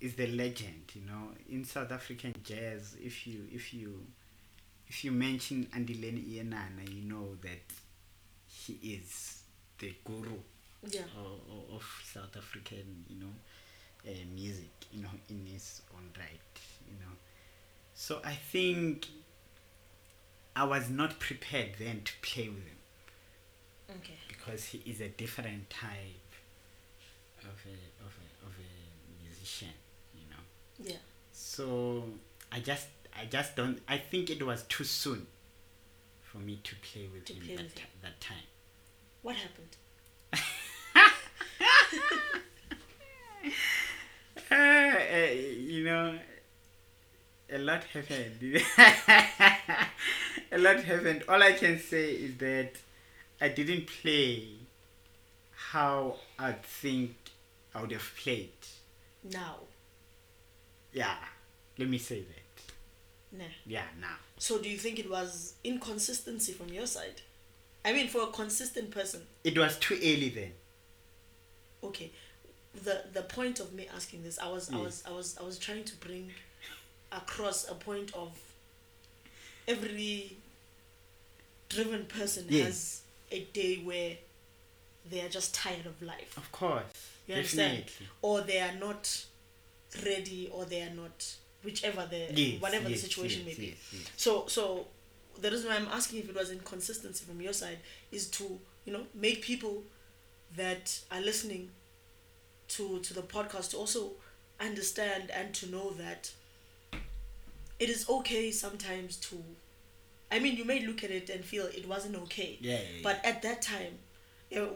[0.00, 0.92] is the legend.
[0.94, 4.06] You know, in South African jazz, if you if you
[4.90, 7.62] if you mention Andile Yenana, you know that
[8.48, 9.42] he is
[9.78, 10.36] the guru
[10.90, 11.02] yeah.
[11.16, 13.34] of, of- of South African, you know,
[14.06, 16.54] uh, music, you know, in his own right,
[16.88, 17.12] you know.
[17.94, 19.06] So I think
[20.56, 22.76] I was not prepared then to play with him
[23.98, 24.18] Okay.
[24.28, 26.32] because he is a different type
[27.42, 29.74] of a of a, of a musician,
[30.14, 30.90] you know.
[30.90, 30.98] Yeah.
[31.32, 32.04] So
[32.52, 32.88] I just
[33.18, 35.26] I just don't I think it was too soon
[36.22, 37.88] for me to play with To him play that, with him.
[38.02, 38.46] that time.
[39.22, 39.76] What happened?
[44.50, 46.18] Uh, uh, you know,
[47.52, 48.38] a lot happened.
[50.52, 51.24] a lot happened.
[51.28, 52.72] All I can say is that
[53.40, 54.48] I didn't play
[55.72, 57.14] how I think
[57.74, 58.50] I would have played.
[59.24, 59.56] Now.
[60.92, 61.14] Yeah,
[61.78, 62.49] let me say that.
[63.32, 63.44] Nah.
[63.64, 64.16] Yeah, now.
[64.38, 67.22] So do you think it was inconsistency from your side?
[67.84, 69.22] I mean, for a consistent person.
[69.44, 70.52] It was too early then.
[71.82, 72.10] Okay.
[72.84, 74.84] The the point of me asking this, I was I mm.
[74.84, 76.30] was I was I was trying to bring
[77.12, 78.30] across a point of
[79.66, 80.36] every
[81.68, 82.64] driven person Yes.
[82.66, 83.02] has
[83.32, 84.16] a day where
[85.08, 86.36] they are just tired of life.
[86.36, 86.84] Of course.
[87.26, 87.86] You understand?
[87.86, 88.06] definitely.
[88.22, 89.24] Or they are not
[90.04, 93.76] ready or they are not whichever the Yes, whatever yes, the situation yes, may be.
[94.16, 94.86] So so
[95.40, 97.78] the reason why I'm asking if it was inconsistency from your side
[98.12, 99.84] is to, you know, make people
[100.56, 101.70] that are listening
[102.68, 104.12] to to the podcast to also
[104.60, 106.30] understand and to know that
[107.78, 109.36] it is okay sometimes to
[110.30, 112.58] I mean you may look at it and feel it wasn't okay.
[112.60, 113.00] Yeah, yeah, yeah.
[113.02, 113.98] But at that time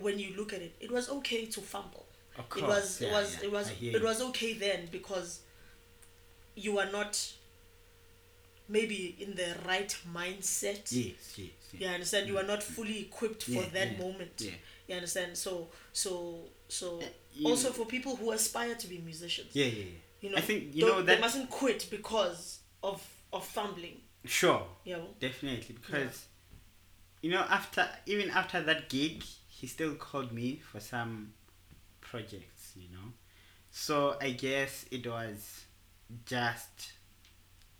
[0.00, 2.06] when you look at it, it was okay to fumble.
[2.38, 5.40] Of it course, was it was yeah, it was it was okay then because
[6.54, 7.18] you are not
[8.68, 10.90] maybe in the right mindset.
[10.90, 11.50] Yes, yes.
[11.72, 12.28] You understand?
[12.28, 14.32] You are not fully equipped for that yeah, moment.
[14.38, 14.52] yeah.
[14.88, 15.36] You understand?
[15.36, 19.50] So so so uh, you- also for people who aspire to be musicians.
[19.54, 19.84] Yeah, yeah, yeah.
[20.20, 23.02] You know, I think you know that they mustn't quit because of
[23.32, 24.00] of fumbling.
[24.24, 25.08] sure, You know.
[25.20, 26.24] definitely because
[27.20, 31.32] you know after even after that gig, he still called me for some
[32.00, 32.72] projects.
[32.76, 33.12] You know,
[33.70, 35.64] so I guess it was
[36.26, 36.92] just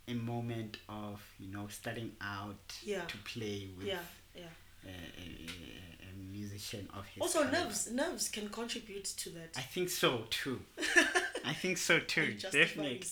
[0.08, 3.04] a moment of you know starting out Yeah.
[3.06, 3.98] to play with Yeah,
[4.34, 4.42] yeah.
[4.84, 7.58] a, a, a- musician of his Also, caliber.
[7.64, 9.50] nerves nerves can contribute to that.
[9.56, 10.60] I think so too.
[11.44, 12.34] I think so too.
[12.34, 13.02] Definitely.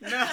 [0.00, 0.08] No.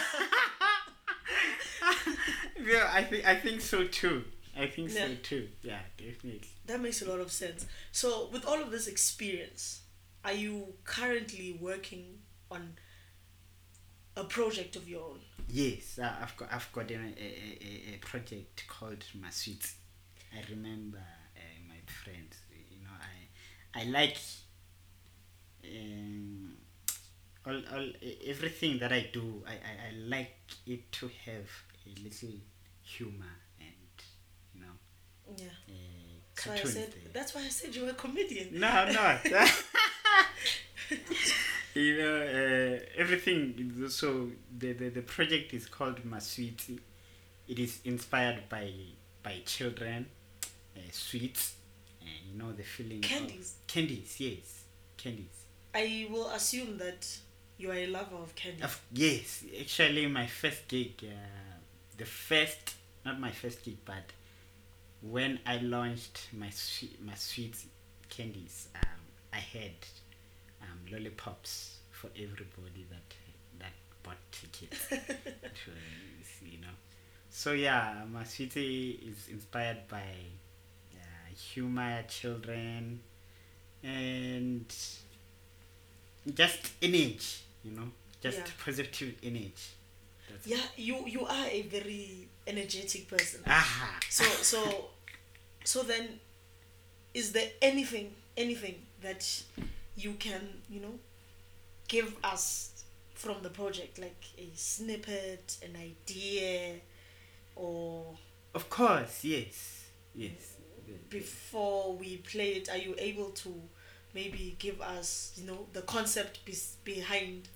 [2.63, 4.23] yeah, I think I think so too.
[4.57, 5.49] I think so too.
[5.61, 6.41] Yeah, definitely.
[6.65, 7.65] That makes a lot of sense.
[7.91, 9.81] So, with all of this experience,
[10.23, 12.19] are you currently working
[12.49, 12.73] on
[14.18, 15.20] a project of your own?
[15.47, 19.74] Yes, uh, I've got I've got a, a, a, a project called Maswiti.
[20.34, 22.36] I remember uh, my friends.
[22.72, 24.18] You know, I I like
[25.63, 26.53] um,
[27.45, 27.88] all, all
[28.28, 29.43] everything that I do.
[29.47, 30.36] I, I, I like
[30.66, 31.49] it to have
[31.86, 32.36] a little
[32.82, 33.95] humor and
[34.53, 34.76] you know
[35.38, 35.45] Yeah.
[35.70, 35.74] uh,
[36.36, 36.91] That's why I said.
[36.91, 37.11] there.
[37.13, 38.59] That's why I said you were a comedian.
[38.59, 39.26] No, I'm not.
[41.76, 43.73] you know, uh, everything.
[43.84, 46.80] is So the, the the project is called Maswiti.
[47.47, 48.71] It is inspired by
[49.23, 50.07] by children,
[50.76, 51.55] uh, sweets,
[52.01, 52.99] and you know the feeling.
[52.99, 53.55] of- Candies.
[53.67, 54.63] candies, yes,
[54.97, 55.36] candies.
[55.73, 57.05] I will assume that
[57.57, 58.63] you are a lover of candy.
[58.63, 61.07] Of, yes, actually, my first gig, uh,
[61.97, 64.11] the first, not my first gig, but
[65.01, 67.55] when I launched my sweet, my sweet
[68.09, 68.99] candies, um,
[69.34, 69.71] I had
[70.91, 73.13] lollipops for everybody that
[73.59, 73.73] that
[74.03, 74.91] bought tickets.
[74.91, 76.75] It was, you know,
[77.29, 80.03] so yeah, Maswiti is inspired by
[80.93, 82.99] uh, humor, children,
[83.83, 84.65] and
[86.33, 87.89] just image, you know,
[88.21, 88.45] just Yeah.
[88.63, 89.71] positive image.
[90.29, 93.41] That's yeah, you you are a very energetic person.
[93.47, 93.99] Aha.
[94.09, 94.89] So so
[95.63, 96.19] so then,
[97.13, 99.21] is there anything anything that
[99.96, 101.00] you can you know
[101.88, 102.72] give us
[103.14, 106.76] from the project, like a snippet, an idea,
[107.56, 108.18] or
[108.54, 110.58] Of course, yes, yes.
[111.10, 113.54] before we play it, are you able to
[114.14, 117.48] maybe give us you know the concept bes- behind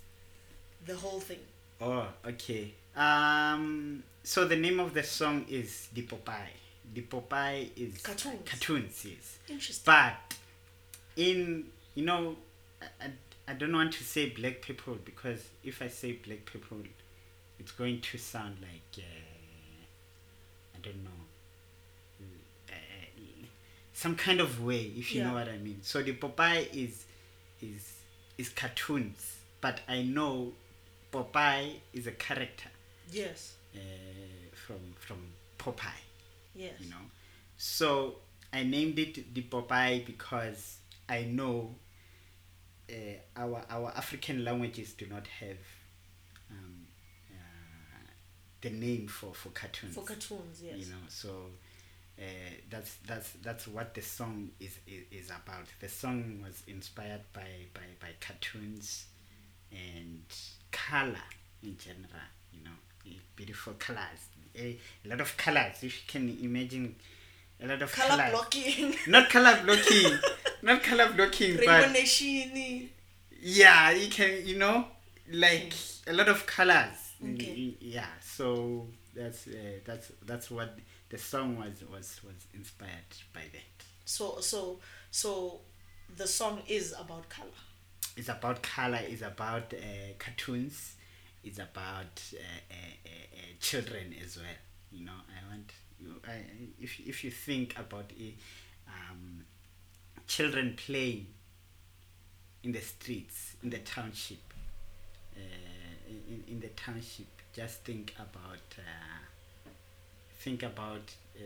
[0.85, 1.39] the whole thing?
[1.81, 2.73] Oh, okay.
[2.95, 4.03] Um.
[4.23, 6.49] So the name of the song is The Popeye.
[6.93, 8.41] The Popeye is Cartoons.
[8.45, 9.39] Cartoons, yes.
[9.47, 9.83] Interesting.
[9.85, 10.35] But
[11.15, 11.65] in
[11.99, 12.35] you know,
[12.81, 13.07] I,
[13.47, 16.77] I, don't want to say black people because if I say black people,
[17.59, 21.21] it's going to sound like uh, I don't know,
[22.69, 23.45] uh,
[23.93, 25.79] some kind of way if you know what I mean.
[25.81, 27.05] So the Popeye is
[27.61, 27.93] is
[28.37, 30.53] is cartoons, but I know
[31.11, 32.69] Popeye is a character
[33.11, 33.55] yes.
[33.75, 33.79] uh,
[34.53, 35.17] from from
[35.57, 36.03] Popeye
[36.55, 36.73] Yes.
[36.79, 37.05] you know
[37.57, 38.15] so
[38.51, 40.77] i named it the popeye because
[41.07, 41.75] i know
[42.89, 45.57] uh, our our african languages do not have
[46.51, 46.85] um,
[47.29, 48.11] uh,
[48.61, 49.95] the name for for cartoons.
[49.95, 50.75] For cartoons, yes.
[50.77, 51.29] you know so
[52.19, 52.23] uh,
[52.69, 55.65] that's that's that's what the song is, is is about.
[55.79, 59.05] The song was inspired by by by cartoons
[59.71, 60.23] and
[60.71, 61.27] color
[61.63, 64.27] in general you know beautiful colors.
[64.57, 65.75] A, a lot of colors.
[65.83, 66.95] If you can imagine
[67.61, 68.95] a lot of Color colors blocking.
[69.07, 70.19] not color blocking
[70.61, 71.81] not color blocking but
[73.41, 74.85] yeah you can you know
[75.31, 75.73] like
[76.07, 77.75] a lot of colors Okay.
[77.81, 79.51] Yeah so that's uh,
[79.85, 80.77] that's that's what
[81.09, 84.79] the song was was was inspired by that So so
[85.11, 85.59] so
[86.15, 87.59] the song is about color.
[88.15, 90.93] it's about color it's about uh, cartoons
[91.43, 92.37] it's about uh,
[92.71, 94.45] uh, uh, uh, children as well
[94.91, 96.43] you know i want you I,
[96.79, 98.33] if, if you think about it
[98.87, 99.43] um,
[100.27, 101.27] children playing
[102.63, 104.53] in the streets in the township
[105.35, 105.39] uh,
[106.07, 109.19] in, in the township just think about uh,
[110.39, 111.41] think about uh,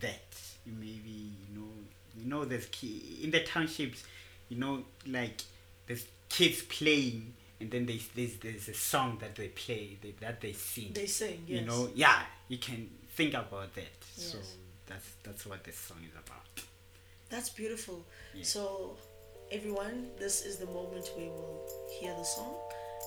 [0.00, 0.24] that.
[0.64, 1.68] Maybe you know
[2.16, 4.04] you know there's key in the townships
[4.48, 5.42] you know, like
[5.86, 10.40] there's kids playing, and then there's there's, there's a song that they play they, that
[10.40, 10.92] they sing.
[10.94, 11.60] They sing, yes.
[11.60, 13.96] You know, yeah, you can think about that.
[14.16, 14.32] yes.
[14.32, 14.38] So
[14.86, 16.64] that's that's what this song is about.
[17.30, 18.06] That's beautiful.
[18.34, 18.44] Yeah.
[18.44, 18.96] So,
[19.52, 21.62] everyone, this is the moment we will
[22.00, 22.54] hear the song.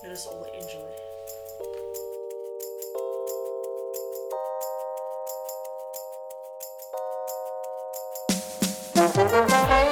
[0.04, 0.92] Let us all enjoy.
[9.04, 9.88] And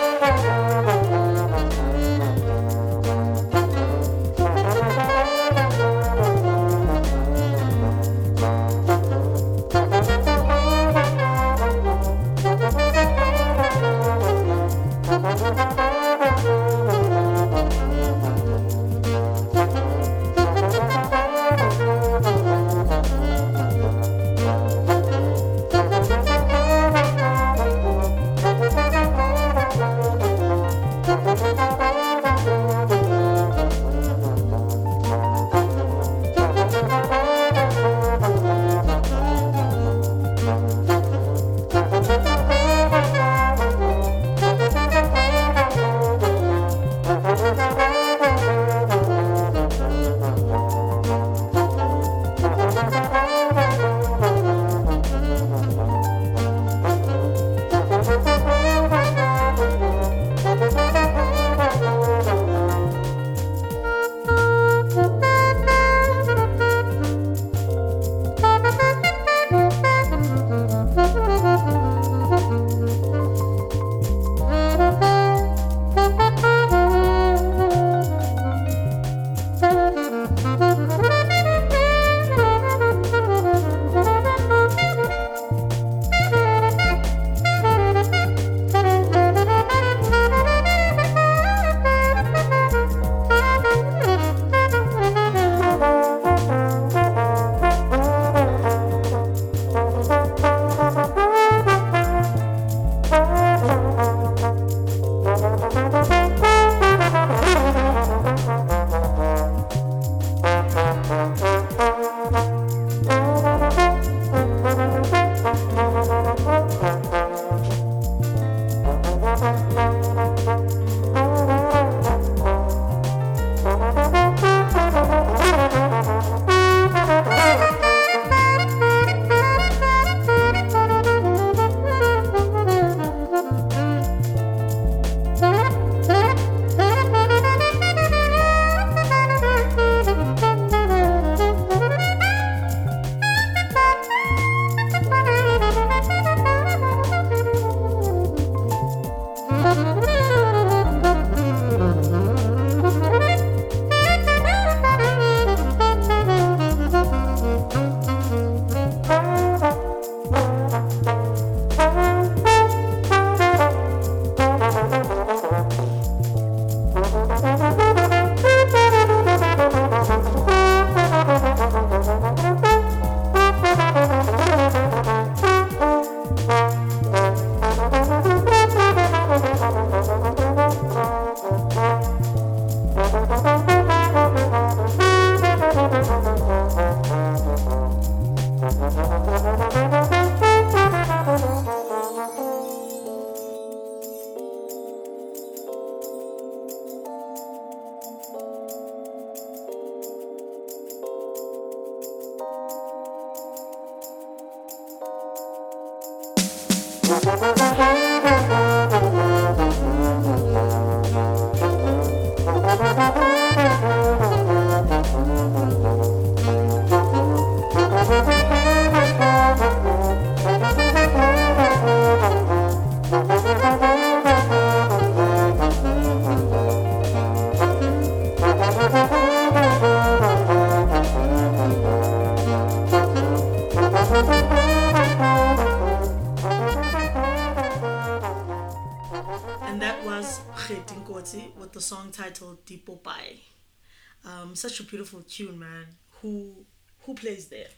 [244.59, 245.85] Such a beautiful tune, man.
[246.21, 246.65] Who
[247.03, 247.69] who plays there?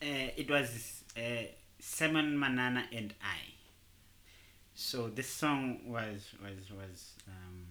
[0.00, 1.20] Uh, it was uh,
[1.78, 3.40] Simon Manana and I.
[4.74, 7.66] So this song was was was um,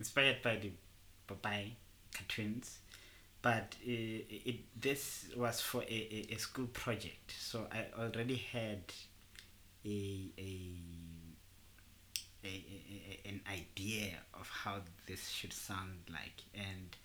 [0.00, 0.72] inspired by the
[1.28, 1.70] Popeye
[2.12, 2.78] cartoons,
[3.40, 7.32] but uh, it this was for a, a school project.
[7.38, 8.82] So I already had
[9.84, 10.50] a a
[12.44, 14.76] a, a, an idea of how
[15.06, 16.42] this should sound like.
[16.54, 16.96] And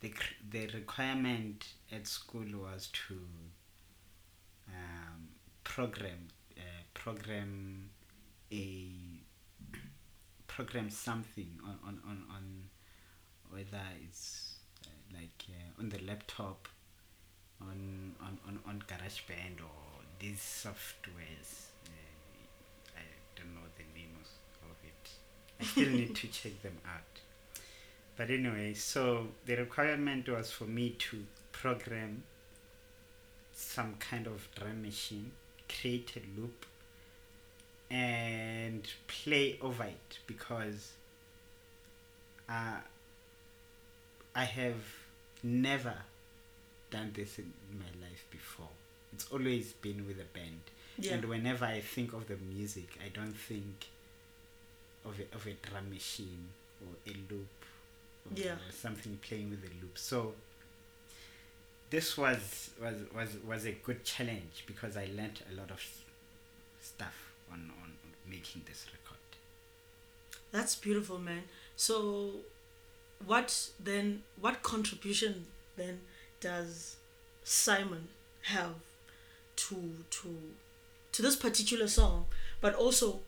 [0.00, 0.12] the
[0.50, 3.14] the requirement at school was to
[4.68, 5.28] um,
[5.64, 7.90] program uh, program
[8.52, 8.88] a
[10.46, 12.44] program something on on on, on
[13.50, 14.54] whether it's
[14.86, 16.68] uh, like uh, on the laptop
[17.60, 21.68] on on on, on GarageBand or these softwares.
[21.86, 23.02] Uh, I
[23.36, 23.84] don't know the
[25.64, 27.20] I still need to check them out
[28.16, 32.22] but anyway so the requirement was for me to program
[33.52, 35.32] some kind of drum machine
[35.68, 36.66] create a loop
[37.90, 40.92] and play over it because
[42.48, 42.78] uh,
[44.34, 44.82] I have
[45.42, 45.94] never
[46.90, 48.68] done this in my life before.
[49.12, 50.60] It's always been with a band.
[50.98, 51.14] Yeah.
[51.14, 53.86] And whenever I think of the music, I don't think
[55.04, 56.48] of a, of a drum machine
[56.80, 57.48] or a loop
[58.30, 58.56] or Yeah.
[58.70, 59.96] something playing with a loop.
[59.98, 60.34] So
[61.90, 65.80] this was, was, was, was a good challenge because I learnt a lot of
[66.82, 67.92] stuff on, on
[68.28, 69.18] making this record.
[70.52, 71.42] That's beautiful, man.
[71.76, 72.30] So,
[73.26, 74.22] what then?
[74.40, 75.46] What contribution
[75.76, 76.00] then
[76.40, 76.96] does
[77.42, 78.06] Simon
[78.42, 78.74] have
[79.56, 79.76] to
[80.10, 80.36] to
[81.10, 82.26] to this particular song,
[82.60, 83.20] but also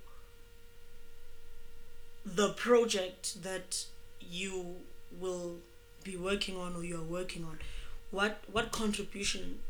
[2.35, 3.85] the project that
[4.21, 4.77] you
[5.21, 5.57] will
[6.05, 7.59] be working on or you are working on?
[8.11, 9.61] What what contribution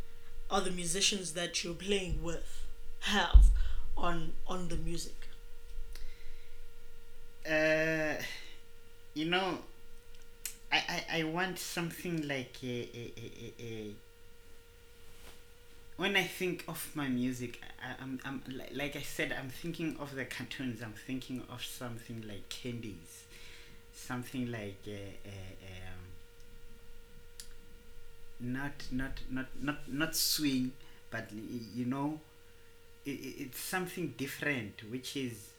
[0.50, 2.62] are the musicians that you're playing with
[3.00, 3.46] have
[3.96, 5.28] on on the music?
[7.48, 8.14] Uh,
[9.14, 9.58] you know,
[10.72, 13.94] I, I, I want something like a, a, a, a
[15.96, 18.42] when I think of my music, I, I'm, I'm
[18.74, 20.82] like I said, I'm thinking of the cartoons.
[20.82, 23.24] I'm thinking of something like candies,
[23.94, 26.02] something like uh, uh, um,
[28.40, 30.72] not not not not not swing,
[31.10, 32.20] but you know,
[33.06, 35.50] i i- it's something different, which is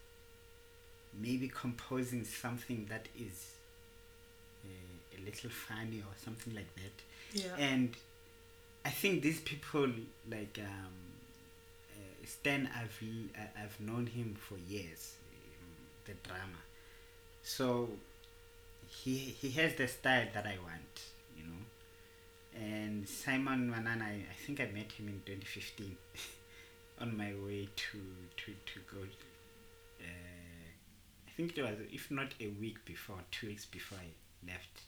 [1.19, 3.53] maybe composing something that is
[4.65, 6.95] uh, a little funny or something like that
[7.33, 7.55] Yeah.
[7.57, 7.95] and
[8.87, 9.87] i think these people
[10.35, 10.95] like um,
[11.95, 12.99] uh, stan i've
[13.61, 15.69] i've known him for years um,
[16.05, 16.61] the drama
[17.43, 17.89] so
[18.87, 20.95] he he has the style that i want
[21.37, 21.63] you know
[22.65, 25.97] and simon manana i, I think i met him in 2015
[27.01, 27.99] on my way to
[28.37, 29.01] to to go
[29.99, 30.67] uh,
[31.27, 34.81] I think it was, if not a week before, two weeks before I left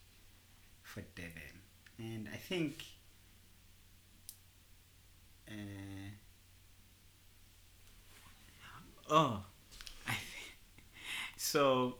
[0.83, 1.61] for Devon.
[1.99, 2.83] And I think
[5.49, 6.11] uh,
[9.09, 9.43] oh,
[10.07, 10.13] I
[11.37, 11.95] so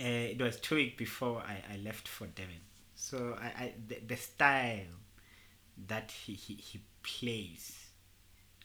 [0.00, 2.54] uh, it was two weeks before I, I left for Devon.
[2.94, 4.92] So I, I the, the style
[5.88, 7.86] that he, he, he plays,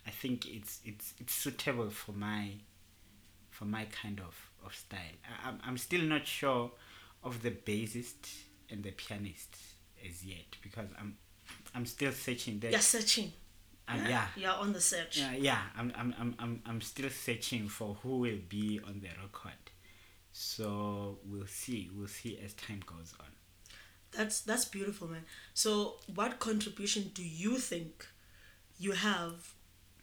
[0.06, 2.52] I think it's it's it's suitable for my
[3.50, 4.36] for my kind of,
[4.66, 5.00] of style.
[5.26, 6.72] I, I'm, I'm still not sure
[7.24, 8.30] of the bassist
[8.70, 9.58] and the pianist
[10.08, 11.18] as yet because I'm
[11.76, 13.34] I'm still searching that You're searching.
[13.90, 14.26] Um, yeah.
[14.36, 15.18] You're on the search.
[15.18, 15.62] yeah yeah.
[15.78, 19.54] I'm, I'm, I'm, I'm, I'm still searching for who will be on the record.
[20.32, 21.90] So we'll see.
[21.96, 23.28] We'll see as time goes on.
[24.12, 25.26] That's that's beautiful, man.
[25.54, 28.08] So, what contribution do you think
[28.80, 29.54] you have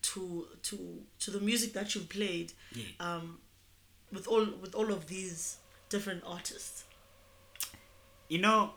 [0.03, 2.85] to to to the music that you've played yeah.
[3.01, 3.39] um,
[4.13, 5.57] with all with all of these
[5.89, 6.85] different artists?
[8.29, 8.73] you know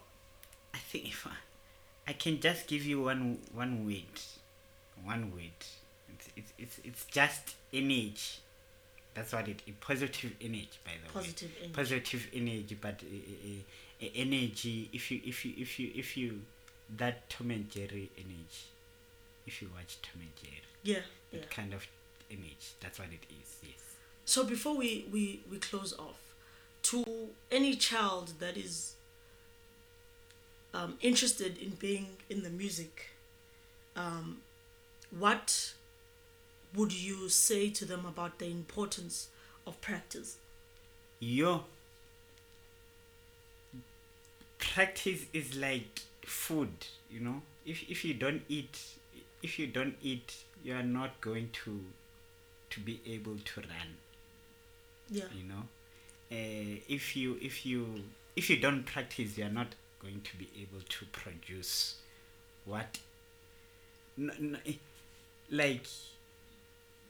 [0.74, 4.20] I think if I, I can just give you one one word
[5.04, 5.60] one word.
[6.10, 8.42] It's, it's, it's, it's just energy
[9.14, 9.74] that's what it is.
[9.82, 11.26] Positive energy by the way.
[11.26, 11.74] Positive energy.
[11.74, 14.90] positive energy but uh, uh, uh, energy.
[14.94, 16.42] If you if you if you if you
[16.98, 18.68] that tom and jerry energy.
[19.46, 20.62] If you watch tom and jerry.
[20.84, 21.44] Yeah, that yeah.
[21.50, 21.86] kind of
[22.30, 22.74] image.
[22.80, 23.80] That's what it is yes.
[24.26, 26.36] So before we we we close off,
[26.84, 27.04] to
[27.52, 28.94] any child that is
[30.74, 33.10] um, interested in being in the music,
[33.96, 34.38] um,
[35.18, 35.74] what
[36.76, 39.30] would you say to them about the importance
[39.66, 40.38] of practice?
[41.20, 41.64] yo.
[44.58, 46.70] Practice is like food
[47.10, 47.42] you know?
[47.66, 48.78] If if you don't eat
[49.42, 51.80] if you don't eat you are not going to
[52.70, 53.98] to be able to run.
[55.10, 55.64] Yeah, you know?
[56.32, 58.04] Uh, if you if you
[58.36, 59.68] if you don't practice you are not
[60.02, 61.96] going to be able to produce
[62.66, 63.00] what
[64.18, 64.76] n- n-
[65.52, 65.86] like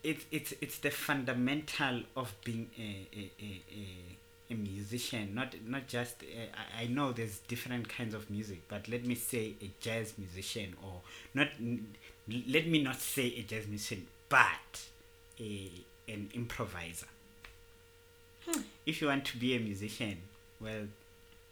[0.03, 5.87] it's it's it's the fundamental of being a a, a, a, a musician not not
[5.87, 9.69] just uh, I, I know there's different kinds of music but let me say a
[9.81, 11.01] jazz musician or
[11.33, 11.49] not
[12.47, 14.87] let me not say a jazz musician but
[15.39, 15.71] a
[16.07, 17.05] an improviser.
[18.85, 20.17] If you want to be a musician
[20.59, 20.87] well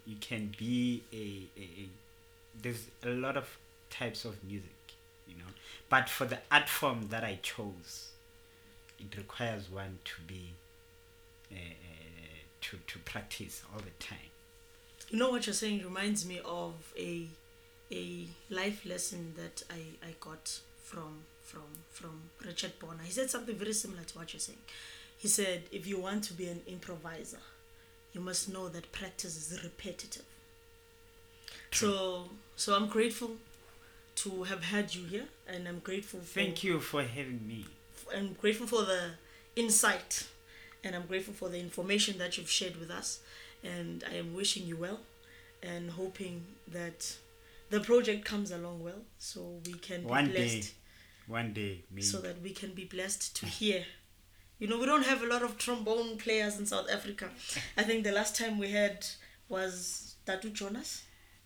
[0.05, 1.89] you can be a, a, a
[2.61, 3.57] there's a lot of
[3.89, 4.76] types of music
[5.27, 5.51] you know
[5.89, 8.09] but for the art form that i chose
[8.99, 10.53] it requires one to be
[11.51, 14.29] uh, uh, to to practice all the time
[15.09, 17.27] You know what you're saying reminds me of a
[17.91, 23.03] a life lesson that I, I got from from from Richard Bona.
[23.03, 24.59] He said something very similar to what you're saying.
[25.17, 27.39] He said if you want to be an improviser,
[28.13, 30.25] you must know that practice is repetitive.
[31.71, 33.31] So so I'm grateful
[34.17, 37.65] to have had you here and I'm grateful for thank you for having me
[38.15, 39.11] I'm grateful for the
[39.55, 40.27] insight
[40.83, 43.19] and I'm grateful for the information that you've shared with us.
[43.63, 44.99] And I am wishing you well
[45.61, 47.15] and hoping that
[47.69, 50.61] the project comes along well so we can be one blessed.
[50.61, 50.67] day
[51.27, 53.83] one day maybe So that we can be blessed to hear.
[54.59, 57.29] You know, we don't have a lot of trombone players in South Africa.
[57.77, 59.05] I think the last time we had
[59.49, 61.03] was Tatu Jonas.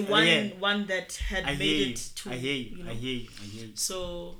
[0.00, 0.48] one yeah.
[0.58, 3.28] one that had i made it to i hear you, you know, i hear you
[3.40, 4.36] i hear you so,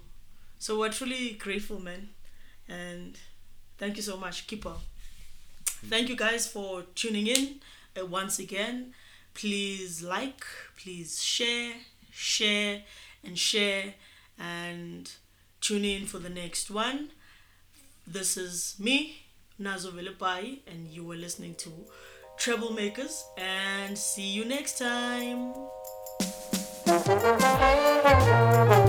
[0.59, 2.11] so we're truly grateful, man,
[2.69, 3.19] and
[3.79, 4.47] thank you so much.
[4.47, 4.81] Keep up.
[5.67, 7.57] Thank you guys for tuning in
[8.01, 8.95] uh, once again.
[9.35, 10.45] Please like,
[10.81, 11.73] please share,
[12.13, 12.83] share,
[13.25, 13.95] and share,
[14.39, 15.11] and
[15.61, 17.09] tune in for the next one.
[18.07, 19.25] This is me,
[19.61, 21.71] Nazo Vilipai, and you were listening to
[22.39, 25.55] Troublemakers, and see you next time.